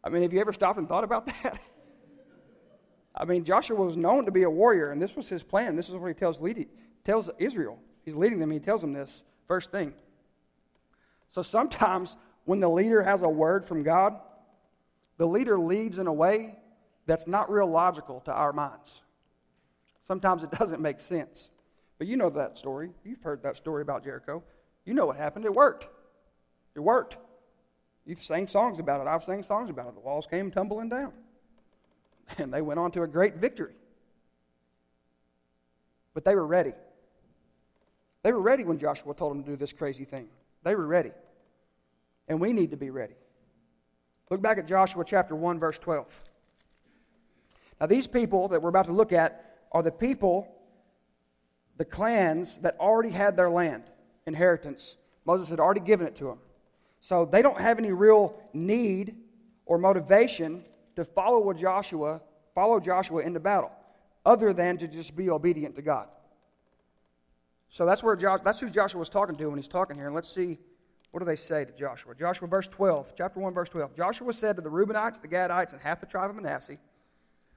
I 0.02 0.08
mean, 0.08 0.22
have 0.22 0.32
you 0.32 0.40
ever 0.40 0.52
stopped 0.52 0.78
and 0.78 0.88
thought 0.88 1.04
about 1.04 1.26
that? 1.26 1.60
I 3.14 3.24
mean, 3.24 3.44
Joshua 3.44 3.76
was 3.76 3.96
known 3.96 4.24
to 4.24 4.30
be 4.30 4.44
a 4.44 4.50
warrior, 4.50 4.92
and 4.92 5.02
this 5.02 5.14
was 5.14 5.28
his 5.28 5.42
plan. 5.42 5.76
This 5.76 5.88
is 5.88 5.94
what 5.96 6.08
he 6.08 6.14
tells, 6.14 6.40
tells 7.10 7.28
Israel. 7.40 7.76
He's 8.04 8.14
leading 8.14 8.38
them, 8.38 8.52
he 8.52 8.60
tells 8.60 8.82
them 8.82 8.92
this 8.92 9.24
first 9.48 9.72
thing. 9.72 9.92
So 11.30 11.42
sometimes 11.42 12.16
when 12.44 12.60
the 12.60 12.68
leader 12.68 13.02
has 13.02 13.22
a 13.22 13.28
word 13.28 13.64
from 13.64 13.82
God, 13.82 14.14
the 15.16 15.26
leader 15.26 15.58
leads 15.58 15.98
in 15.98 16.06
a 16.06 16.12
way 16.12 16.56
that's 17.06 17.26
not 17.26 17.50
real 17.50 17.66
logical 17.66 18.20
to 18.26 18.32
our 18.32 18.52
minds. 18.52 19.00
Sometimes 20.04 20.44
it 20.44 20.52
doesn't 20.52 20.80
make 20.80 21.00
sense. 21.00 21.50
But 21.98 22.06
you 22.06 22.16
know 22.16 22.30
that 22.30 22.56
story. 22.56 22.90
You've 23.04 23.22
heard 23.22 23.42
that 23.42 23.56
story 23.56 23.82
about 23.82 24.04
Jericho. 24.04 24.44
You 24.84 24.94
know 24.94 25.06
what 25.06 25.16
happened. 25.16 25.44
It 25.44 25.52
worked. 25.52 25.88
It 26.76 26.80
worked. 26.80 27.16
You've 28.06 28.22
sang 28.22 28.46
songs 28.46 28.78
about 28.78 29.00
it. 29.00 29.08
I've 29.08 29.24
sang 29.24 29.42
songs 29.42 29.68
about 29.68 29.88
it. 29.88 29.94
The 29.94 30.00
walls 30.00 30.28
came 30.28 30.52
tumbling 30.52 30.88
down. 30.88 31.12
And 32.38 32.54
they 32.54 32.62
went 32.62 32.78
on 32.78 32.92
to 32.92 33.02
a 33.02 33.08
great 33.08 33.34
victory. 33.36 33.74
But 36.14 36.24
they 36.24 36.36
were 36.36 36.46
ready. 36.46 36.72
They 38.22 38.32
were 38.32 38.40
ready 38.40 38.64
when 38.64 38.78
Joshua 38.78 39.14
told 39.14 39.32
them 39.32 39.44
to 39.44 39.50
do 39.50 39.56
this 39.56 39.72
crazy 39.72 40.04
thing. 40.04 40.28
They 40.62 40.74
were 40.74 40.86
ready. 40.86 41.12
And 42.28 42.40
we 42.40 42.52
need 42.52 42.70
to 42.70 42.76
be 42.76 42.90
ready. 42.90 43.14
Look 44.30 44.42
back 44.42 44.58
at 44.58 44.66
Joshua 44.66 45.04
chapter 45.04 45.34
1, 45.34 45.58
verse 45.58 45.78
12. 45.78 46.20
Now, 47.80 47.86
these 47.86 48.06
people 48.06 48.48
that 48.48 48.60
we're 48.60 48.68
about 48.68 48.86
to 48.86 48.92
look 48.92 49.12
at 49.12 49.58
are 49.72 49.82
the 49.82 49.90
people, 49.90 50.46
the 51.78 51.84
clans 51.84 52.58
that 52.58 52.76
already 52.78 53.10
had 53.10 53.36
their 53.36 53.50
land, 53.50 53.84
inheritance. 54.26 54.96
Moses 55.24 55.48
had 55.48 55.60
already 55.60 55.80
given 55.80 56.06
it 56.06 56.14
to 56.16 56.24
them. 56.24 56.38
So 57.00 57.24
they 57.24 57.40
don't 57.40 57.58
have 57.58 57.78
any 57.78 57.92
real 57.92 58.40
need 58.52 59.16
or 59.64 59.78
motivation 59.78 60.62
to 60.96 61.04
follow 61.04 61.52
Joshua, 61.54 62.20
follow 62.54 62.78
Joshua 62.78 63.22
into 63.22 63.40
battle, 63.40 63.72
other 64.26 64.52
than 64.52 64.76
to 64.78 64.86
just 64.86 65.16
be 65.16 65.30
obedient 65.30 65.74
to 65.76 65.82
God. 65.82 66.08
So 67.70 67.86
that's 67.86 68.02
where 68.02 68.16
Josh, 68.16 68.40
that's 68.44 68.60
who 68.60 68.68
Joshua 68.68 68.98
was 68.98 69.08
talking 69.08 69.36
to 69.36 69.46
when 69.46 69.56
he's 69.56 69.68
talking 69.68 69.96
here. 69.96 70.06
And 70.06 70.14
let's 70.14 70.32
see 70.32 70.58
what 71.12 71.20
do 71.20 71.26
they 71.26 71.36
say 71.36 71.64
to 71.64 71.72
Joshua. 71.72 72.14
Joshua 72.14 72.46
verse 72.46 72.68
12, 72.68 73.14
chapter 73.16 73.40
1, 73.40 73.54
verse 73.54 73.68
12. 73.68 73.96
Joshua 73.96 74.32
said 74.32 74.56
to 74.56 74.62
the 74.62 74.70
Reubenites, 74.70 75.20
the 75.22 75.28
Gadites, 75.28 75.72
and 75.72 75.80
half 75.80 76.00
the 76.00 76.06
tribe 76.06 76.30
of 76.30 76.36
Manasseh, 76.36 76.76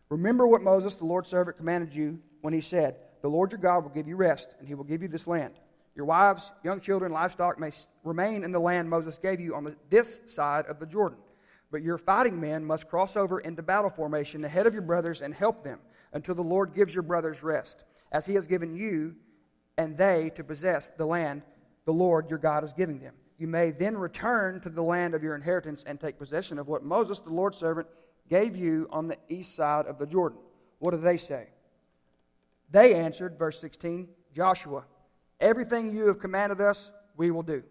Remember 0.09 0.47
what 0.47 0.61
Moses, 0.61 0.95
the 0.95 1.05
Lord's 1.05 1.29
servant, 1.29 1.57
commanded 1.57 1.95
you 1.95 2.19
when 2.41 2.53
he 2.53 2.61
said, 2.61 2.97
The 3.21 3.29
Lord 3.29 3.51
your 3.51 3.59
God 3.59 3.83
will 3.83 3.89
give 3.89 4.07
you 4.07 4.15
rest, 4.15 4.53
and 4.59 4.67
he 4.67 4.75
will 4.75 4.83
give 4.83 5.01
you 5.01 5.07
this 5.07 5.25
land. 5.25 5.55
Your 5.95 6.05
wives, 6.05 6.51
young 6.63 6.79
children, 6.79 7.11
livestock 7.11 7.59
may 7.59 7.71
remain 8.03 8.43
in 8.43 8.51
the 8.51 8.59
land 8.59 8.89
Moses 8.89 9.17
gave 9.17 9.39
you 9.39 9.55
on 9.55 9.63
the, 9.63 9.75
this 9.89 10.21
side 10.27 10.65
of 10.65 10.79
the 10.79 10.85
Jordan 10.85 11.17
But 11.71 11.81
your 11.81 11.97
fighting 11.97 12.39
men 12.39 12.63
must 12.63 12.89
cross 12.89 13.15
over 13.15 13.39
into 13.39 13.63
battle 13.63 13.89
formation 13.89 14.43
ahead 14.45 14.67
of 14.67 14.73
your 14.73 14.83
brothers 14.83 15.21
and 15.21 15.33
help 15.33 15.63
them 15.63 15.79
until 16.11 16.35
the 16.35 16.43
Lord 16.43 16.75
gives 16.75 16.93
your 16.93 17.03
brothers 17.03 17.41
rest, 17.41 17.83
as 18.11 18.25
he 18.25 18.35
has 18.35 18.45
given 18.45 18.75
you 18.75 19.15
and 19.77 19.97
they 19.97 20.31
to 20.35 20.43
possess 20.43 20.91
the 20.97 21.05
land 21.05 21.41
the 21.85 21.93
Lord 21.93 22.29
your 22.29 22.39
God 22.39 22.63
is 22.63 22.73
giving 22.73 22.99
them. 22.99 23.13
You 23.37 23.47
may 23.47 23.71
then 23.71 23.97
return 23.97 24.61
to 24.61 24.69
the 24.69 24.83
land 24.83 25.15
of 25.15 25.23
your 25.23 25.35
inheritance 25.35 25.83
and 25.85 25.99
take 25.99 26.17
possession 26.17 26.59
of 26.59 26.67
what 26.67 26.83
Moses, 26.83 27.19
the 27.19 27.31
Lord's 27.31 27.57
servant, 27.57 27.87
gave 28.29 28.55
you 28.55 28.87
on 28.91 29.07
the 29.07 29.17
east 29.27 29.55
side 29.55 29.85
of 29.85 29.97
the 29.97 30.05
Jordan. 30.05 30.39
What 30.79 30.91
do 30.91 30.97
they 30.97 31.17
say? 31.17 31.47
They 32.71 32.95
answered, 32.95 33.37
verse 33.37 33.59
16, 33.59 34.07
Joshua, 34.33 34.85
everything 35.39 35.91
you 35.91 36.07
have 36.07 36.19
commanded 36.19 36.61
us, 36.61 36.91
we 37.17 37.31
will 37.31 37.43
do. 37.43 37.63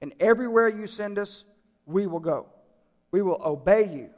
And 0.00 0.14
everywhere 0.20 0.68
you 0.68 0.86
send 0.86 1.18
us, 1.18 1.44
we 1.86 2.06
will 2.06 2.20
go. 2.20 2.46
We 3.10 3.22
will 3.22 3.40
obey 3.44 3.90
you, 3.92 4.10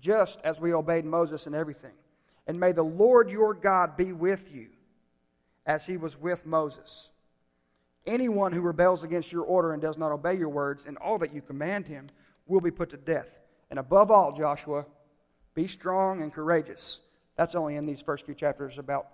just 0.00 0.40
as 0.44 0.60
we 0.60 0.72
obeyed 0.72 1.04
Moses 1.04 1.46
in 1.46 1.54
everything. 1.54 1.92
And 2.46 2.58
may 2.58 2.72
the 2.72 2.82
Lord 2.82 3.28
your 3.28 3.52
God 3.52 3.96
be 3.96 4.12
with 4.12 4.52
you, 4.54 4.68
as 5.68 5.86
he 5.86 5.98
was 5.98 6.18
with 6.18 6.46
Moses. 6.46 7.10
Anyone 8.06 8.52
who 8.52 8.62
rebels 8.62 9.04
against 9.04 9.30
your 9.30 9.44
order 9.44 9.74
and 9.74 9.82
does 9.82 9.98
not 9.98 10.10
obey 10.10 10.34
your 10.34 10.48
words 10.48 10.86
and 10.86 10.96
all 10.96 11.18
that 11.18 11.34
you 11.34 11.42
command 11.42 11.86
him 11.86 12.08
will 12.46 12.62
be 12.62 12.70
put 12.70 12.88
to 12.90 12.96
death. 12.96 13.42
And 13.70 13.78
above 13.78 14.10
all, 14.10 14.32
Joshua, 14.32 14.86
be 15.54 15.66
strong 15.66 16.22
and 16.22 16.32
courageous. 16.32 17.00
That's 17.36 17.54
only 17.54 17.76
in 17.76 17.84
these 17.84 18.00
first 18.00 18.24
few 18.24 18.34
chapters 18.34 18.78
about 18.78 19.08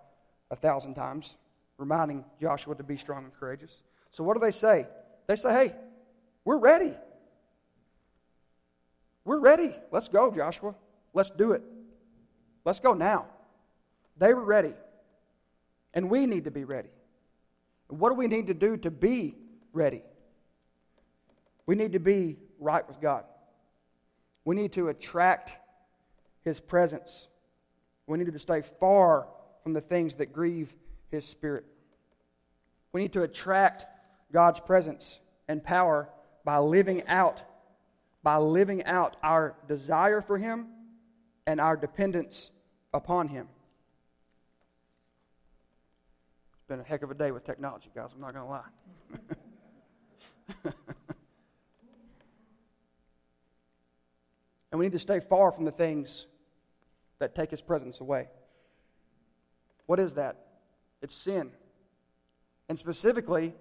a 0.52 0.56
thousand 0.56 0.94
times, 0.94 1.34
reminding 1.76 2.24
Joshua 2.40 2.76
to 2.76 2.84
be 2.84 2.96
strong 2.96 3.24
and 3.24 3.34
courageous. 3.34 3.82
So, 4.10 4.22
what 4.22 4.34
do 4.34 4.40
they 4.40 4.52
say? 4.52 4.86
They 5.26 5.34
say, 5.34 5.50
hey, 5.50 5.74
we're 6.44 6.58
ready. 6.58 6.94
We're 9.24 9.40
ready. 9.40 9.74
Let's 9.90 10.06
go, 10.06 10.30
Joshua. 10.30 10.76
Let's 11.12 11.30
do 11.30 11.52
it. 11.52 11.62
Let's 12.64 12.78
go 12.78 12.94
now. 12.94 13.26
They 14.18 14.32
were 14.34 14.44
ready. 14.44 14.74
And 15.94 16.10
we 16.10 16.26
need 16.26 16.44
to 16.44 16.50
be 16.50 16.64
ready. 16.64 16.90
What 17.88 18.10
do 18.10 18.16
we 18.16 18.26
need 18.26 18.48
to 18.48 18.54
do 18.54 18.76
to 18.78 18.90
be 18.90 19.36
ready? 19.72 20.02
We 21.66 21.74
need 21.74 21.92
to 21.92 21.98
be 21.98 22.36
right 22.58 22.86
with 22.86 23.00
God. 23.00 23.24
We 24.44 24.54
need 24.54 24.72
to 24.72 24.88
attract 24.88 25.56
His 26.44 26.60
presence. 26.60 27.28
We 28.06 28.18
need 28.18 28.30
to 28.30 28.38
stay 28.38 28.60
far 28.60 29.28
from 29.62 29.72
the 29.72 29.80
things 29.80 30.16
that 30.16 30.32
grieve 30.32 30.74
His 31.10 31.24
Spirit. 31.24 31.64
We 32.92 33.00
need 33.00 33.14
to 33.14 33.22
attract 33.22 33.86
God's 34.32 34.60
presence 34.60 35.20
and 35.48 35.64
power 35.64 36.10
by 36.44 36.58
living 36.58 37.06
out 37.06 37.42
by 38.24 38.38
living 38.38 38.82
out 38.86 39.16
our 39.22 39.54
desire 39.68 40.22
for 40.22 40.38
him 40.38 40.66
and 41.46 41.60
our 41.60 41.76
dependence 41.76 42.50
upon 42.94 43.28
him. 43.28 43.46
It's 46.62 46.63
been 46.74 46.84
a 46.84 46.88
heck 46.88 47.02
of 47.02 47.10
a 47.12 47.14
day 47.14 47.30
with 47.30 47.44
technology, 47.44 47.88
guys. 47.94 48.10
I'm 48.12 48.20
not 48.20 48.34
going 48.34 48.44
to 48.44 48.50
lie. 48.50 48.64
and 54.72 54.80
we 54.80 54.86
need 54.86 54.92
to 54.92 54.98
stay 54.98 55.20
far 55.20 55.52
from 55.52 55.64
the 55.66 55.70
things 55.70 56.26
that 57.20 57.32
take 57.32 57.52
his 57.52 57.62
presence 57.62 58.00
away. 58.00 58.26
What 59.86 60.00
is 60.00 60.14
that? 60.14 60.46
It's 61.00 61.14
sin. 61.14 61.52
And 62.68 62.76
specifically, 62.76 63.54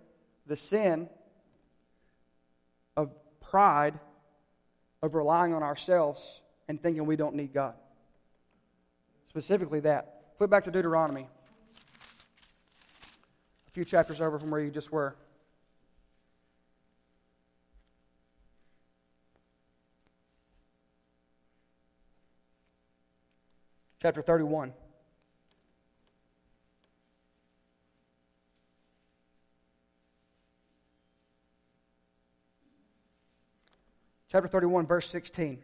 the 0.47 0.55
sin 0.55 1.07
of 2.97 3.13
pride, 3.41 3.99
of 5.03 5.13
relying 5.13 5.53
on 5.53 5.61
ourselves 5.61 6.41
and 6.67 6.81
thinking 6.81 7.05
we 7.05 7.15
don't 7.15 7.35
need 7.35 7.53
God. 7.53 7.75
Specifically, 9.27 9.81
that. 9.81 10.31
Flip 10.35 10.49
back 10.49 10.63
to 10.63 10.71
Deuteronomy. 10.71 11.27
A 13.73 13.75
few 13.75 13.85
chapters 13.85 14.21
over 14.21 14.37
from 14.37 14.51
where 14.51 14.61
you 14.61 14.69
just 14.69 14.91
were. 14.91 15.15
Chapter 23.99 24.21
31. 24.21 24.73
Chapter 34.29 34.47
31, 34.47 34.85
verse 34.85 35.09
16. 35.09 35.57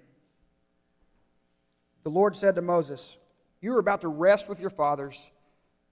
The 2.02 2.10
Lord 2.10 2.36
said 2.36 2.56
to 2.56 2.64
Moses, 2.64 3.18
You 3.62 3.76
are 3.76 3.80
about 3.80 4.02
to 4.02 4.08
rest 4.08 4.50
with 4.50 4.60
your 4.60 4.72
fathers, 4.72 5.30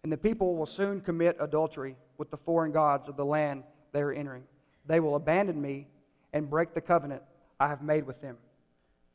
and 0.03 0.11
the 0.11 0.17
people 0.17 0.55
will 0.55 0.65
soon 0.65 1.01
commit 1.01 1.37
adultery 1.39 1.95
with 2.17 2.29
the 2.31 2.37
foreign 2.37 2.71
gods 2.71 3.07
of 3.07 3.17
the 3.17 3.25
land 3.25 3.63
they 3.91 4.01
are 4.01 4.11
entering. 4.11 4.43
They 4.85 4.99
will 4.99 5.15
abandon 5.15 5.61
me 5.61 5.87
and 6.33 6.49
break 6.49 6.73
the 6.73 6.81
covenant 6.81 7.23
I 7.59 7.67
have 7.67 7.81
made 7.81 8.05
with 8.05 8.21
them. 8.21 8.37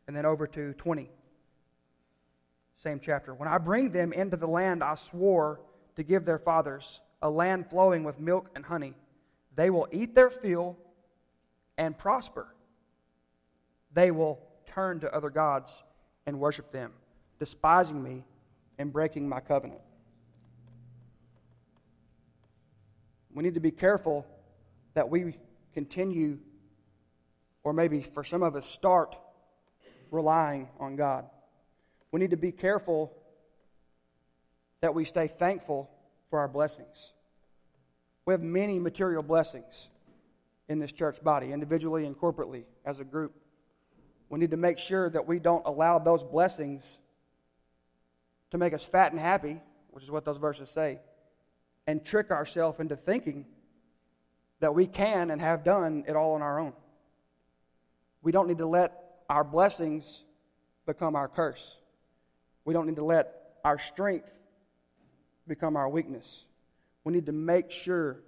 And 0.07 0.17
then 0.17 0.27
over 0.27 0.47
to 0.49 0.73
20. 0.75 1.11
Same 2.77 3.01
chapter. 3.01 3.33
When 3.35 3.49
I 3.49 3.59
bring 3.59 3.91
them 3.91 4.13
into 4.13 4.37
the 4.37 4.49
land 4.49 4.83
I 4.83 4.97
swore 4.97 5.61
to 5.97 6.03
give 6.03 6.25
their 6.25 6.39
fathers, 6.39 7.01
a 7.23 7.31
land 7.31 7.71
flowing 7.71 8.03
with 8.03 8.19
milk 8.19 8.51
and 8.57 8.65
honey, 8.65 8.95
they 9.55 9.71
will 9.71 9.87
eat 9.93 10.15
their 10.15 10.31
fill 10.31 10.77
and 11.79 11.97
prosper 11.97 12.53
they 13.95 14.11
will 14.11 14.39
turn 14.67 15.01
to 15.01 15.15
other 15.15 15.31
gods 15.31 15.83
and 16.27 16.39
worship 16.39 16.73
them, 16.73 16.93
despising 17.39 18.03
me 18.03 18.25
and 18.79 18.93
breaking 18.93 19.29
my 19.29 19.41
covenant. 19.41 19.81
We 23.35 23.43
need 23.43 23.55
to 23.55 23.61
be 23.61 23.71
careful 23.71 24.27
that 24.95 25.09
we 25.09 25.37
continue, 25.73 26.39
or 27.65 27.73
maybe 27.73 28.03
for 28.03 28.25
some 28.25 28.43
of 28.43 28.57
us, 28.57 28.67
start 28.67 29.17
relying 30.11 30.69
on 30.79 30.97
God. 30.97 31.25
We 32.11 32.21
need 32.21 32.31
to 32.31 32.37
be 32.37 32.53
careful 32.53 33.17
that 34.83 34.95
we 34.95 35.05
stay 35.05 35.29
thankful 35.29 35.91
for 36.29 36.39
our 36.41 36.49
blessings. 36.49 37.13
We 38.27 38.35
have 38.35 38.43
many 38.43 38.79
material 38.79 39.23
blessings 39.23 39.89
in 40.69 40.79
this 40.79 40.93
church 40.93 41.23
body, 41.23 41.53
individually 41.53 42.05
and 42.05 42.17
corporately 42.17 42.65
as 42.85 43.01
a 43.01 43.05
group. 43.05 43.35
We 44.29 44.39
need 44.39 44.51
to 44.51 44.57
make 44.57 44.79
sure 44.79 45.11
that 45.11 45.27
we 45.27 45.39
don't 45.39 45.67
allow 45.67 45.99
those 45.99 46.23
blessings 46.23 46.99
to 48.51 48.59
make 48.59 48.75
us 48.75 48.85
fat 48.85 49.13
and 49.13 49.21
happy, 49.21 49.61
which 49.91 50.05
is 50.05 50.11
what 50.11 50.25
those 50.25 50.39
verses 50.39 50.69
say, 50.71 51.01
and 51.87 52.05
trick 52.05 52.31
ourselves 52.31 52.81
into 52.81 52.97
thinking 52.97 53.47
that 54.61 54.75
we 54.75 54.87
can 54.87 55.31
and 55.31 55.41
have 55.41 55.65
done 55.65 56.05
it 56.07 56.15
all 56.15 56.35
on 56.35 56.43
our 56.43 56.61
own. 56.61 56.73
We 58.23 58.31
don't 58.31 58.47
need 58.47 58.59
to 58.59 58.67
let 58.67 58.93
our 59.29 59.45
blessings 59.45 60.23
become 60.87 61.17
our 61.17 61.29
curse. 61.29 61.77
We 62.65 62.73
don't 62.73 62.87
need 62.87 62.97
to 62.97 63.05
let 63.05 63.35
our 63.65 63.79
strength 63.79 64.33
become 65.49 65.77
our 65.77 65.89
weakness. 65.89 66.45
We 67.05 67.13
need 67.13 67.27
to 67.27 67.33
make 67.33 67.71
sure 67.71 68.21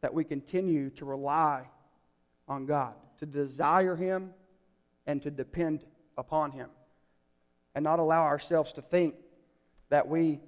that 0.00 0.14
we 0.14 0.24
continue 0.24 0.90
to 0.90 1.04
rely 1.04 1.68
on 2.46 2.66
God, 2.66 2.94
to 3.18 3.26
desire 3.26 3.96
Him 3.96 4.30
and 5.06 5.22
to 5.22 5.30
depend 5.30 5.84
upon 6.16 6.52
Him. 6.52 6.68
And 7.74 7.82
not 7.82 7.98
allow 7.98 8.22
ourselves 8.22 8.74
to 8.74 8.82
think 8.82 9.14
that 9.88 10.06
we 10.06 10.40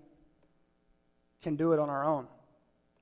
can 1.43 1.57
do 1.57 1.73
it 1.73 1.79
on 1.79 1.89
our 1.89 2.05
own. 2.05 2.27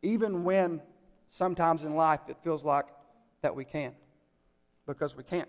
Even 0.03 0.45
when 0.45 0.83
sometimes 1.31 1.85
in 1.85 1.95
life 1.95 2.21
it 2.29 2.37
feels 2.43 2.65
like 2.65 2.87
that 3.41 3.55
we 3.55 3.65
can, 3.65 3.93
because 4.87 5.17
we 5.17 5.25
can't. 5.25 5.49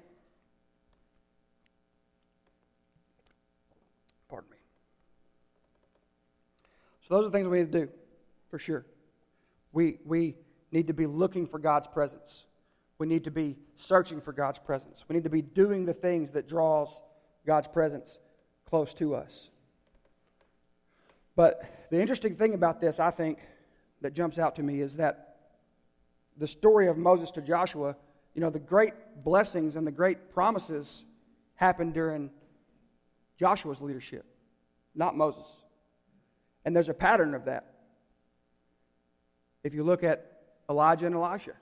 Pardon 4.29 4.49
me. 4.49 4.57
So, 7.01 7.15
those 7.15 7.27
are 7.27 7.31
things 7.31 7.47
we 7.47 7.59
need 7.59 7.71
to 7.71 7.85
do, 7.85 7.91
for 8.49 8.57
sure. 8.57 8.85
We, 9.71 9.97
we 10.05 10.35
need 10.71 10.87
to 10.87 10.93
be 10.93 11.05
looking 11.05 11.47
for 11.47 11.59
God's 11.59 11.87
presence. 11.87 12.45
We 12.97 13.07
need 13.07 13.25
to 13.25 13.31
be 13.31 13.57
searching 13.75 14.21
for 14.21 14.33
God's 14.33 14.59
presence. 14.59 15.03
We 15.07 15.15
need 15.15 15.23
to 15.23 15.29
be 15.29 15.41
doing 15.41 15.85
the 15.85 15.93
things 15.93 16.31
that 16.31 16.47
draws 16.47 17.01
God's 17.45 17.67
presence 17.67 18.19
close 18.65 18.93
to 18.95 19.15
us. 19.15 19.49
But 21.35 21.87
the 21.89 21.99
interesting 21.99 22.35
thing 22.35 22.53
about 22.53 22.79
this, 22.79 22.99
I 22.99 23.11
think, 23.11 23.39
that 24.03 24.13
jumps 24.13 24.37
out 24.37 24.55
to 24.57 24.63
me 24.63 24.81
is 24.81 24.97
that 24.97 25.37
the 26.37 26.47
story 26.47 26.87
of 26.87 26.97
Moses 26.97 27.31
to 27.31 27.41
Joshua, 27.41 27.95
you 28.35 28.41
know, 28.41 28.49
the 28.49 28.59
great 28.59 28.93
blessings 29.23 29.75
and 29.75 29.87
the 29.87 29.91
great 29.91 30.31
promises 30.31 31.05
happened 31.55 31.93
during 31.93 32.29
Joshua's 33.39 33.81
leadership, 33.81 34.25
not 34.93 35.15
Moses. 35.17 35.47
And 36.65 36.75
there's 36.75 36.89
a 36.89 36.93
pattern 36.93 37.33
of 37.33 37.45
that. 37.45 37.73
If 39.63 39.73
you 39.73 39.83
look 39.83 40.03
at 40.03 40.41
Elijah 40.69 41.05
and 41.05 41.15
Elisha, 41.15 41.53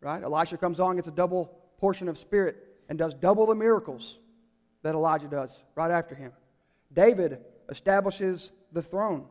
right? 0.00 0.22
Elisha 0.22 0.58
comes 0.58 0.80
on, 0.80 0.96
gets 0.96 1.08
a 1.08 1.12
double 1.12 1.58
portion 1.78 2.08
of 2.08 2.18
spirit, 2.18 2.56
and 2.88 2.98
does 2.98 3.14
double 3.14 3.46
the 3.46 3.54
miracles 3.54 4.18
that 4.82 4.94
Elijah 4.94 5.28
does 5.28 5.62
right 5.74 5.90
after 5.90 6.14
him. 6.14 6.32
David 6.92 7.40
establishes 7.68 8.50
the 8.72 8.82
throne, 8.82 9.26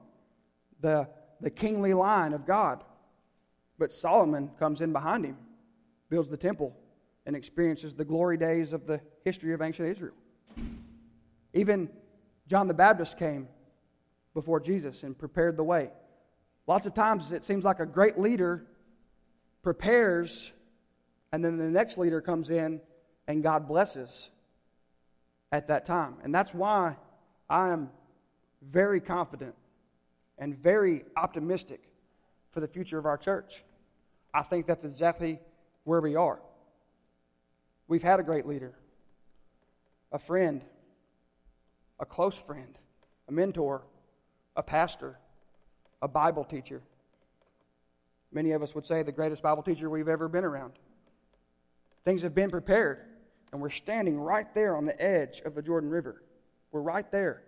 the, 0.81 1.07
the 1.41 1.49
kingly 1.49 1.93
line 1.93 2.33
of 2.33 2.45
God. 2.45 2.83
But 3.77 3.91
Solomon 3.91 4.49
comes 4.59 4.81
in 4.81 4.91
behind 4.91 5.25
him, 5.25 5.37
builds 6.09 6.29
the 6.29 6.37
temple, 6.37 6.75
and 7.25 7.35
experiences 7.35 7.93
the 7.93 8.05
glory 8.05 8.37
days 8.37 8.73
of 8.73 8.87
the 8.87 9.01
history 9.23 9.53
of 9.53 9.61
ancient 9.61 9.89
Israel. 9.89 10.15
Even 11.53 11.89
John 12.47 12.67
the 12.67 12.73
Baptist 12.73 13.17
came 13.19 13.47
before 14.33 14.59
Jesus 14.59 15.03
and 15.03 15.17
prepared 15.17 15.57
the 15.57 15.63
way. 15.63 15.89
Lots 16.65 16.85
of 16.85 16.93
times 16.93 17.31
it 17.31 17.43
seems 17.43 17.63
like 17.63 17.79
a 17.79 17.85
great 17.85 18.19
leader 18.19 18.65
prepares, 19.63 20.51
and 21.31 21.43
then 21.43 21.57
the 21.57 21.65
next 21.65 21.97
leader 21.97 22.21
comes 22.21 22.49
in 22.49 22.81
and 23.27 23.43
God 23.43 23.67
blesses 23.67 24.29
at 25.51 25.67
that 25.67 25.85
time. 25.85 26.15
And 26.23 26.33
that's 26.33 26.53
why 26.53 26.95
I 27.49 27.69
am 27.69 27.89
very 28.61 29.01
confident 29.01 29.55
and 30.37 30.55
very 30.57 31.03
optimistic 31.15 31.81
for 32.51 32.59
the 32.59 32.67
future 32.67 32.97
of 32.97 33.05
our 33.05 33.17
church. 33.17 33.63
I 34.33 34.43
think 34.43 34.65
that's 34.65 34.83
exactly 34.83 35.39
where 35.83 36.01
we 36.01 36.15
are. 36.15 36.39
We've 37.87 38.03
had 38.03 38.19
a 38.19 38.23
great 38.23 38.45
leader, 38.45 38.73
a 40.11 40.19
friend, 40.19 40.63
a 41.99 42.05
close 42.05 42.37
friend, 42.37 42.77
a 43.27 43.31
mentor, 43.31 43.83
a 44.55 44.63
pastor, 44.63 45.17
a 46.01 46.07
Bible 46.07 46.43
teacher. 46.43 46.81
Many 48.31 48.51
of 48.51 48.61
us 48.61 48.75
would 48.75 48.85
say 48.85 49.03
the 49.03 49.11
greatest 49.11 49.41
Bible 49.41 49.63
teacher 49.63 49.89
we've 49.89 50.09
ever 50.09 50.27
been 50.27 50.43
around. 50.43 50.73
Things 52.03 52.21
have 52.21 52.35
been 52.35 52.51
prepared, 52.51 52.99
and 53.51 53.61
we're 53.61 53.69
standing 53.69 54.19
right 54.19 54.53
there 54.53 54.75
on 54.75 54.85
the 54.85 55.01
edge 55.01 55.41
of 55.45 55.55
the 55.55 55.61
Jordan 55.61 55.89
River. 55.89 56.21
We're 56.71 56.81
right 56.81 57.09
there. 57.11 57.43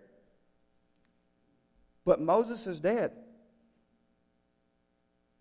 But 2.04 2.20
Moses 2.20 2.66
is 2.66 2.80
dead. 2.80 3.12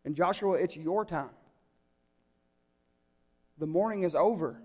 And 0.05 0.15
Joshua, 0.15 0.53
it's 0.53 0.75
your 0.75 1.05
time. 1.05 1.29
The 3.57 3.67
mourning 3.67 4.03
is 4.03 4.15
over. 4.15 4.61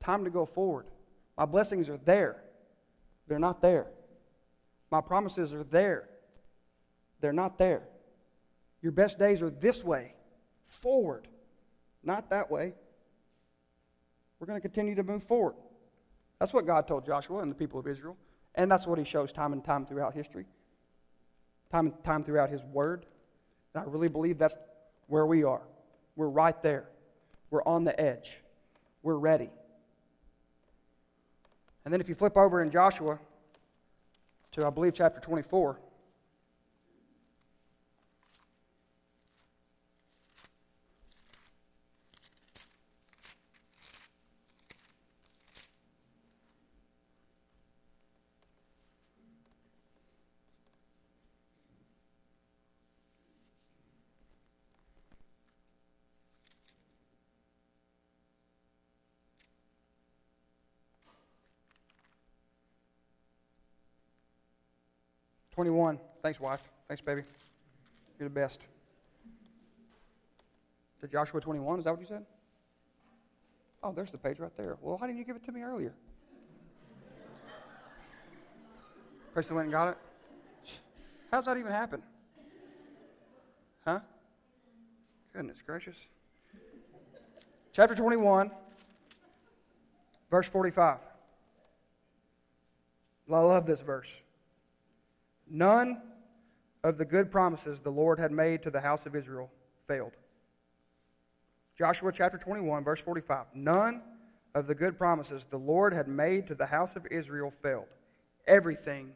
Time 0.00 0.24
to 0.24 0.30
go 0.30 0.44
forward. 0.46 0.86
My 1.36 1.44
blessings 1.44 1.88
are 1.88 1.98
there. 1.98 2.42
They're 3.26 3.38
not 3.38 3.60
there. 3.60 3.86
My 4.90 5.00
promises 5.00 5.52
are 5.52 5.64
there. 5.64 6.08
They're 7.20 7.32
not 7.32 7.58
there. 7.58 7.82
Your 8.82 8.92
best 8.92 9.18
days 9.18 9.40
are 9.40 9.50
this 9.50 9.82
way, 9.82 10.14
forward, 10.66 11.26
not 12.02 12.30
that 12.30 12.50
way. 12.50 12.74
We're 14.38 14.46
going 14.46 14.58
to 14.58 14.68
continue 14.68 14.94
to 14.96 15.02
move 15.02 15.24
forward. 15.24 15.54
That's 16.38 16.52
what 16.52 16.66
God 16.66 16.86
told 16.86 17.06
Joshua 17.06 17.40
and 17.40 17.50
the 17.50 17.54
people 17.54 17.80
of 17.80 17.86
Israel. 17.86 18.16
And 18.54 18.70
that's 18.70 18.86
what 18.86 18.98
he 18.98 19.04
shows 19.04 19.32
time 19.32 19.52
and 19.52 19.64
time 19.64 19.86
throughout 19.86 20.14
history, 20.14 20.44
time 21.74 21.86
and 21.86 22.04
time 22.04 22.22
throughout 22.22 22.50
his 22.50 22.62
word. 22.72 23.04
And 23.74 23.82
I 23.82 23.86
really 23.90 24.06
believe 24.06 24.38
that's 24.38 24.56
where 25.08 25.26
we 25.26 25.42
are. 25.42 25.62
We're 26.14 26.28
right 26.28 26.60
there. 26.62 26.84
We're 27.50 27.64
on 27.64 27.82
the 27.82 27.98
edge. 28.00 28.38
We're 29.02 29.16
ready. 29.16 29.50
And 31.84 31.92
then 31.92 32.00
if 32.00 32.08
you 32.08 32.14
flip 32.14 32.36
over 32.36 32.62
in 32.62 32.70
Joshua 32.70 33.18
to, 34.52 34.64
I 34.64 34.70
believe, 34.70 34.94
chapter 34.94 35.20
24. 35.20 35.80
Twenty-one. 65.64 65.98
Thanks, 66.22 66.38
wife. 66.38 66.70
Thanks, 66.88 67.00
baby. 67.00 67.22
You're 68.18 68.28
the 68.28 68.34
best. 68.34 68.60
To 71.00 71.08
Joshua 71.08 71.40
21, 71.40 71.78
is 71.78 71.84
that 71.86 71.92
what 71.92 72.00
you 72.02 72.06
said? 72.06 72.26
Oh, 73.82 73.90
there's 73.90 74.10
the 74.10 74.18
page 74.18 74.40
right 74.40 74.54
there. 74.58 74.76
Well, 74.82 74.98
why 74.98 75.06
didn't 75.06 75.20
you 75.20 75.24
give 75.24 75.36
it 75.36 75.44
to 75.44 75.52
me 75.52 75.62
earlier? 75.62 75.94
Person 79.32 79.56
went 79.56 79.64
and 79.64 79.72
got 79.72 79.92
it? 79.92 79.98
How's 81.30 81.46
that 81.46 81.56
even 81.56 81.72
happen? 81.72 82.02
Huh? 83.86 84.00
Goodness 85.32 85.62
gracious. 85.62 86.06
Chapter 87.72 87.94
21, 87.94 88.50
verse 90.30 90.46
45. 90.46 90.98
I 93.32 93.38
love 93.38 93.64
this 93.64 93.80
verse. 93.80 94.20
None 95.48 96.00
of 96.82 96.98
the 96.98 97.04
good 97.04 97.30
promises 97.30 97.80
the 97.80 97.90
Lord 97.90 98.18
had 98.18 98.32
made 98.32 98.62
to 98.62 98.70
the 98.70 98.80
house 98.80 99.06
of 99.06 99.14
Israel 99.14 99.50
failed. 99.86 100.12
Joshua 101.76 102.12
chapter 102.12 102.38
21, 102.38 102.84
verse 102.84 103.00
45. 103.00 103.46
None 103.54 104.02
of 104.54 104.66
the 104.66 104.74
good 104.74 104.96
promises 104.96 105.44
the 105.44 105.58
Lord 105.58 105.92
had 105.92 106.08
made 106.08 106.46
to 106.46 106.54
the 106.54 106.66
house 106.66 106.94
of 106.94 107.06
Israel 107.10 107.50
failed. 107.50 107.88
Everything 108.46 109.12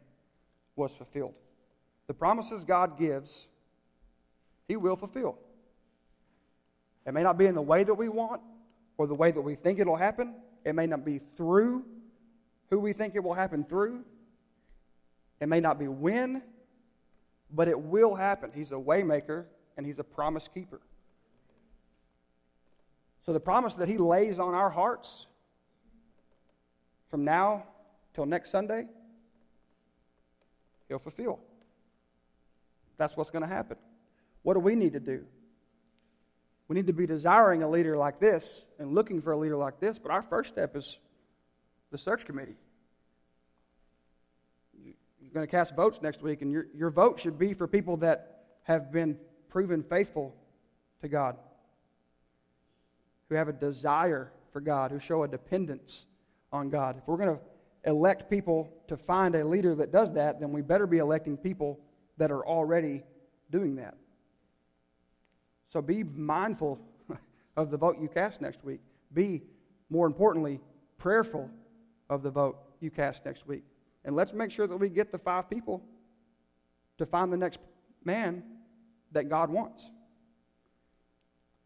was 0.75 0.93
fulfilled. 0.93 1.35
The 2.09 2.15
promises 2.15 2.65
God 2.65 2.99
gives, 2.99 3.47
He 4.67 4.77
will 4.77 4.97
fulfill. 4.97 5.39
It 7.07 7.13
may 7.13 7.23
not 7.23 7.39
be 7.39 7.47
in 7.47 7.55
the 7.55 7.63
way 7.63 7.85
that 7.85 7.95
we 7.95 8.09
want 8.09 8.43
or 8.97 9.07
the 9.07 9.15
way 9.15 9.31
that 9.31 9.41
we 9.41 9.55
think 9.55 9.79
it'll 9.79 9.97
happen. 9.97 10.35
It 10.65 10.75
may 10.75 10.87
not 10.87 11.05
be 11.05 11.19
through 11.19 11.85
who 12.71 12.81
we 12.81 12.93
think 12.93 13.15
it 13.15 13.23
will 13.23 13.35
happen 13.35 13.65
through. 13.65 14.05
It 15.41 15.49
may 15.49 15.61
not 15.61 15.79
be 15.79 15.89
when, 15.89 16.43
but 17.51 17.69
it 17.69 17.79
will 17.79 18.15
happen. 18.15 18.51
He's 18.55 18.73
a 18.73 18.77
waymaker 18.77 19.45
and 19.77 19.87
he's 19.87 19.99
a 19.99 20.05
promise 20.05 20.49
keeper. 20.53 20.81
So 23.25 23.33
the 23.33 23.41
promise 23.41 23.75
that 23.75 23.89
he 23.89 23.99
lays 23.99 24.39
on 24.39 24.55
our 24.55 24.71
hearts 24.71 25.27
from 27.11 27.25
now 27.25 27.65
till 28.15 28.27
next 28.27 28.51
Sunday, 28.51 28.87
he'll 30.89 30.99
fulfill. 30.99 31.39
That's 32.97 33.17
what's 33.17 33.31
going 33.31 33.43
to 33.43 33.49
happen. 33.49 33.77
What 34.43 34.55
do 34.55 34.61
we 34.61 34.75
need 34.75 34.95
to 34.95 35.01
do? 35.01 35.25
We 36.69 36.75
need 36.75 36.87
to 36.87 36.93
be 36.93 37.07
desiring 37.07 37.63
a 37.63 37.69
leader 37.69 37.97
like 37.97 38.19
this 38.19 38.63
and 38.79 38.95
looking 38.95 39.23
for 39.23 39.33
a 39.33 39.37
leader 39.37 39.57
like 39.57 39.81
this, 39.81 39.99
but 39.99 40.11
our 40.11 40.23
first 40.23 40.51
step 40.51 40.77
is 40.77 40.99
the 41.91 41.99
search 41.99 42.27
committee. 42.27 42.57
Going 45.39 45.47
to 45.47 45.57
cast 45.57 45.77
votes 45.77 46.03
next 46.03 46.21
week, 46.21 46.43
and 46.43 46.51
your, 46.51 46.67
your 46.75 46.91
vote 46.91 47.21
should 47.21 47.39
be 47.39 47.55
for 47.55 47.69
people 47.69 47.97
that 47.99 48.41
have 48.65 48.91
been 48.91 49.17
proven 49.49 49.85
faithful 49.85 50.35
to 51.01 51.07
God 51.07 51.37
who 53.29 53.37
have 53.37 53.47
a 53.47 53.53
desire 53.53 54.33
for 54.53 54.61
God, 54.61 54.91
who 54.91 54.99
show 54.99 55.23
a 55.23 55.29
dependence 55.29 56.07
on 56.51 56.71
God. 56.71 56.97
If 56.99 57.07
we're 57.07 57.19
going 57.19 57.37
to 57.37 57.89
elect 57.89 58.29
people 58.29 58.69
to 58.89 58.97
find 58.97 59.37
a 59.37 59.47
leader 59.47 59.77
that 59.77 59.93
does 59.93 60.13
that, 60.15 60.41
then 60.41 60.51
we 60.51 60.61
better 60.61 60.89
be 60.89 60.99
electing 60.99 61.37
people 61.37 61.79
that 62.17 62.33
are 62.33 62.45
already 62.45 63.05
doing 63.53 63.77
that. 63.77 63.95
So 65.69 65.81
be 65.81 66.03
mindful 66.03 66.81
of 67.57 67.71
the 67.71 67.77
vote 67.77 67.99
you 68.01 68.09
cast 68.09 68.41
next 68.41 68.65
week. 68.65 68.81
Be, 69.15 69.45
more 69.89 70.09
importantly, 70.09 70.59
prayerful 70.97 71.49
of 72.11 72.25
the 72.25 72.31
vote 72.31 72.59
you 72.81 72.91
cast 72.91 73.25
next 73.25 73.47
week. 73.47 73.63
And 74.09 74.17
let's 74.17 74.33
make 74.33 74.51
sure 74.51 74.67
that 74.67 74.79
we 74.79 74.89
get 74.89 75.13
the 75.13 75.19
five 75.19 75.51
people 75.51 75.85
to 76.97 77.05
find 77.05 77.31
the 77.31 77.37
next 77.37 77.59
man 78.05 78.43
that 79.13 79.29
God 79.29 79.51
wants. 79.51 79.91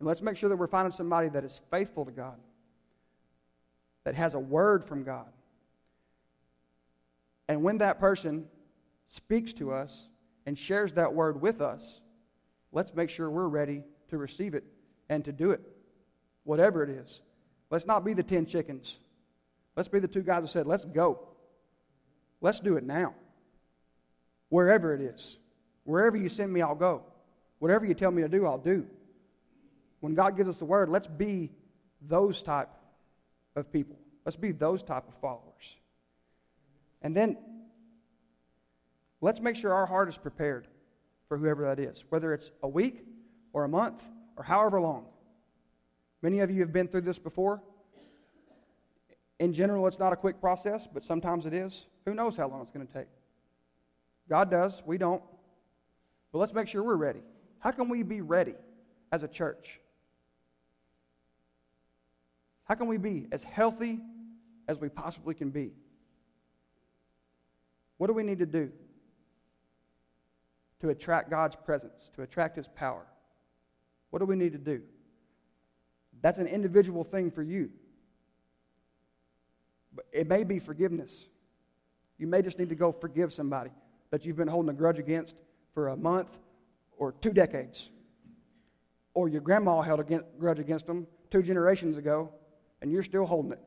And 0.01 0.09
let's 0.09 0.21
make 0.21 0.37
sure 0.37 0.49
that 0.49 0.57
we're 0.57 0.67
finding 0.67 0.91
somebody 0.91 1.29
that 1.29 1.45
is 1.45 1.61
faithful 1.71 2.05
to 2.05 2.11
God, 2.11 2.35
that 4.03 4.17
has 4.17 4.35
a 4.35 4.41
word 4.41 4.85
from 4.85 5.05
God. 5.05 5.29
And 7.47 7.63
when 7.63 7.79
that 7.79 8.01
person 8.01 8.49
speaks 9.09 9.53
to 9.53 9.71
us 9.71 10.09
and 10.45 10.59
shares 10.59 10.95
that 10.95 11.15
word 11.15 11.41
with 11.41 11.61
us, 11.61 12.01
let's 12.73 12.93
make 12.93 13.09
sure 13.09 13.31
we're 13.31 13.47
ready 13.47 13.85
to 14.09 14.19
receive 14.19 14.55
it 14.55 14.65
and 15.09 15.25
to 15.27 15.31
do 15.31 15.53
it, 15.53 15.61
whatever 16.43 16.83
it 16.83 16.91
is. 16.91 17.23
Let's 17.71 17.87
not 17.87 18.05
be 18.05 18.15
the 18.15 18.25
10 18.25 18.47
chickens. 18.47 18.99
Let's 19.77 19.89
be 19.89 20.01
the 20.01 20.09
two 20.09 20.23
guys 20.23 20.43
that 20.43 20.49
said, 20.49 20.67
let's 20.67 20.85
go. 20.85 21.29
Let's 22.43 22.61
do 22.61 22.77
it 22.77 22.85
now. 22.85 23.15
Wherever 24.51 24.95
it 24.95 25.01
is. 25.01 25.39
Wherever 25.85 26.17
you 26.17 26.29
send 26.29 26.53
me, 26.53 26.61
I'll 26.61 26.75
go. 26.75 27.03
Whatever 27.59 27.87
you 27.87 27.95
tell 27.95 28.11
me 28.11 28.21
to 28.21 28.29
do, 28.29 28.45
I'll 28.45 28.59
do 28.59 28.87
when 30.03 30.17
God 30.17 30.37
gives 30.37 30.49
us 30.49 30.57
the 30.57 30.65
word, 30.65 30.89
let's 30.89 31.07
be 31.07 31.49
those 32.09 32.43
type 32.43 32.69
of 33.55 33.73
people. 33.73 33.97
Let's 34.25 34.37
be 34.37 34.51
those 34.51 34.83
type 34.83 35.07
of 35.07 35.15
followers. 35.21 35.77
And 37.03 37.17
then 37.17 37.39
let's 39.21 39.41
make 39.41 39.55
sure 39.55 39.73
our 39.73 39.87
heart 39.87 40.09
is 40.09 40.19
prepared 40.19 40.67
for 41.29 41.39
whoever 41.39 41.63
that 41.67 41.79
is, 41.79 42.05
whether 42.09 42.35
it's 42.35 42.51
a 42.65 42.69
week 42.69 43.05
or 43.53 43.63
a 43.63 43.69
month 43.69 44.03
or 44.37 44.43
however 44.43 44.81
long. 44.81 45.07
Many 46.21 46.41
of 46.41 46.51
you 46.51 46.63
have 46.63 46.73
been 46.73 46.89
through 46.89 47.03
this 47.03 47.21
before. 47.21 47.63
In 49.38 49.53
general, 49.53 49.87
it's 49.87 49.99
not 49.99 50.12
a 50.12 50.16
quick 50.16 50.40
process, 50.40 50.87
but 50.87 51.03
sometimes 51.03 51.47
it 51.47 51.55
is. 51.55 51.87
Who 52.07 52.14
knows 52.14 52.37
how 52.37 52.49
long 52.49 52.62
it's 52.62 52.71
going 52.71 52.87
to 52.87 52.92
take? 52.92 53.09
God 54.29 54.51
does, 54.51 54.83
we 54.87 54.99
don't. 54.99 55.23
But 56.33 56.38
let's 56.38 56.55
make 56.55 56.68
sure 56.68 56.83
we're 56.83 56.97
ready. 56.97 57.23
How 57.59 57.71
can 57.71 57.88
we 57.88 58.03
be 58.03 58.21
ready 58.21 58.55
as 59.11 59.23
a 59.23 59.29
church? 59.29 59.81
How 62.64 62.75
can 62.75 62.87
we 62.87 62.97
be 62.97 63.27
as 63.33 63.42
healthy 63.42 64.01
as 64.68 64.81
we 64.81 64.88
possibly 64.88 65.35
can 65.35 65.51
be? 65.51 65.73
What 67.99 68.07
do 68.07 68.14
we 68.14 68.23
need 68.23 68.38
to 68.38 68.47
do 68.47 68.73
to 70.81 70.88
attract 70.88 71.31
God's 71.31 71.55
presence, 71.55 72.11
to 72.16 72.23
attract 72.23 72.57
His 72.57 72.66
power? 72.66 73.07
What 74.11 74.21
do 74.21 74.25
we 74.25 74.37
need 74.37 74.53
to 74.53 74.59
do? 74.59 74.83
That's 76.21 76.38
an 76.38 76.47
individual 76.47 77.05
thing 77.05 77.31
for 77.31 77.42
you. 77.42 77.71
But 79.95 80.07
it 80.13 80.29
may 80.29 80.45
be 80.45 80.59
forgiveness. 80.59 81.27
You 82.19 82.27
may 82.27 82.43
just 82.43 82.59
need 82.59 82.69
to 82.71 82.75
go 82.75 82.93
forgive 82.93 83.33
somebody 83.33 83.71
that 84.11 84.25
you've 84.25 84.37
been 84.37 84.49
holding 84.49 84.71
a 84.71 84.75
grudge 84.75 84.99
against 84.99 85.35
for 85.75 85.89
a 85.89 85.97
month 85.97 86.39
or 86.97 87.13
two 87.13 87.33
decades. 87.33 87.91
Or 89.15 89.29
your 89.29 89.41
grandma 89.41 89.83
held 89.83 90.01
a 90.01 90.23
grudge 90.39 90.59
against 90.59 90.87
them 90.87 91.07
two 91.31 91.43
generations 91.43 91.97
ago, 91.97 92.31
and 92.81 92.91
you're 92.93 93.03
still 93.03 93.27
holding 93.27 93.53
it. 93.53 93.61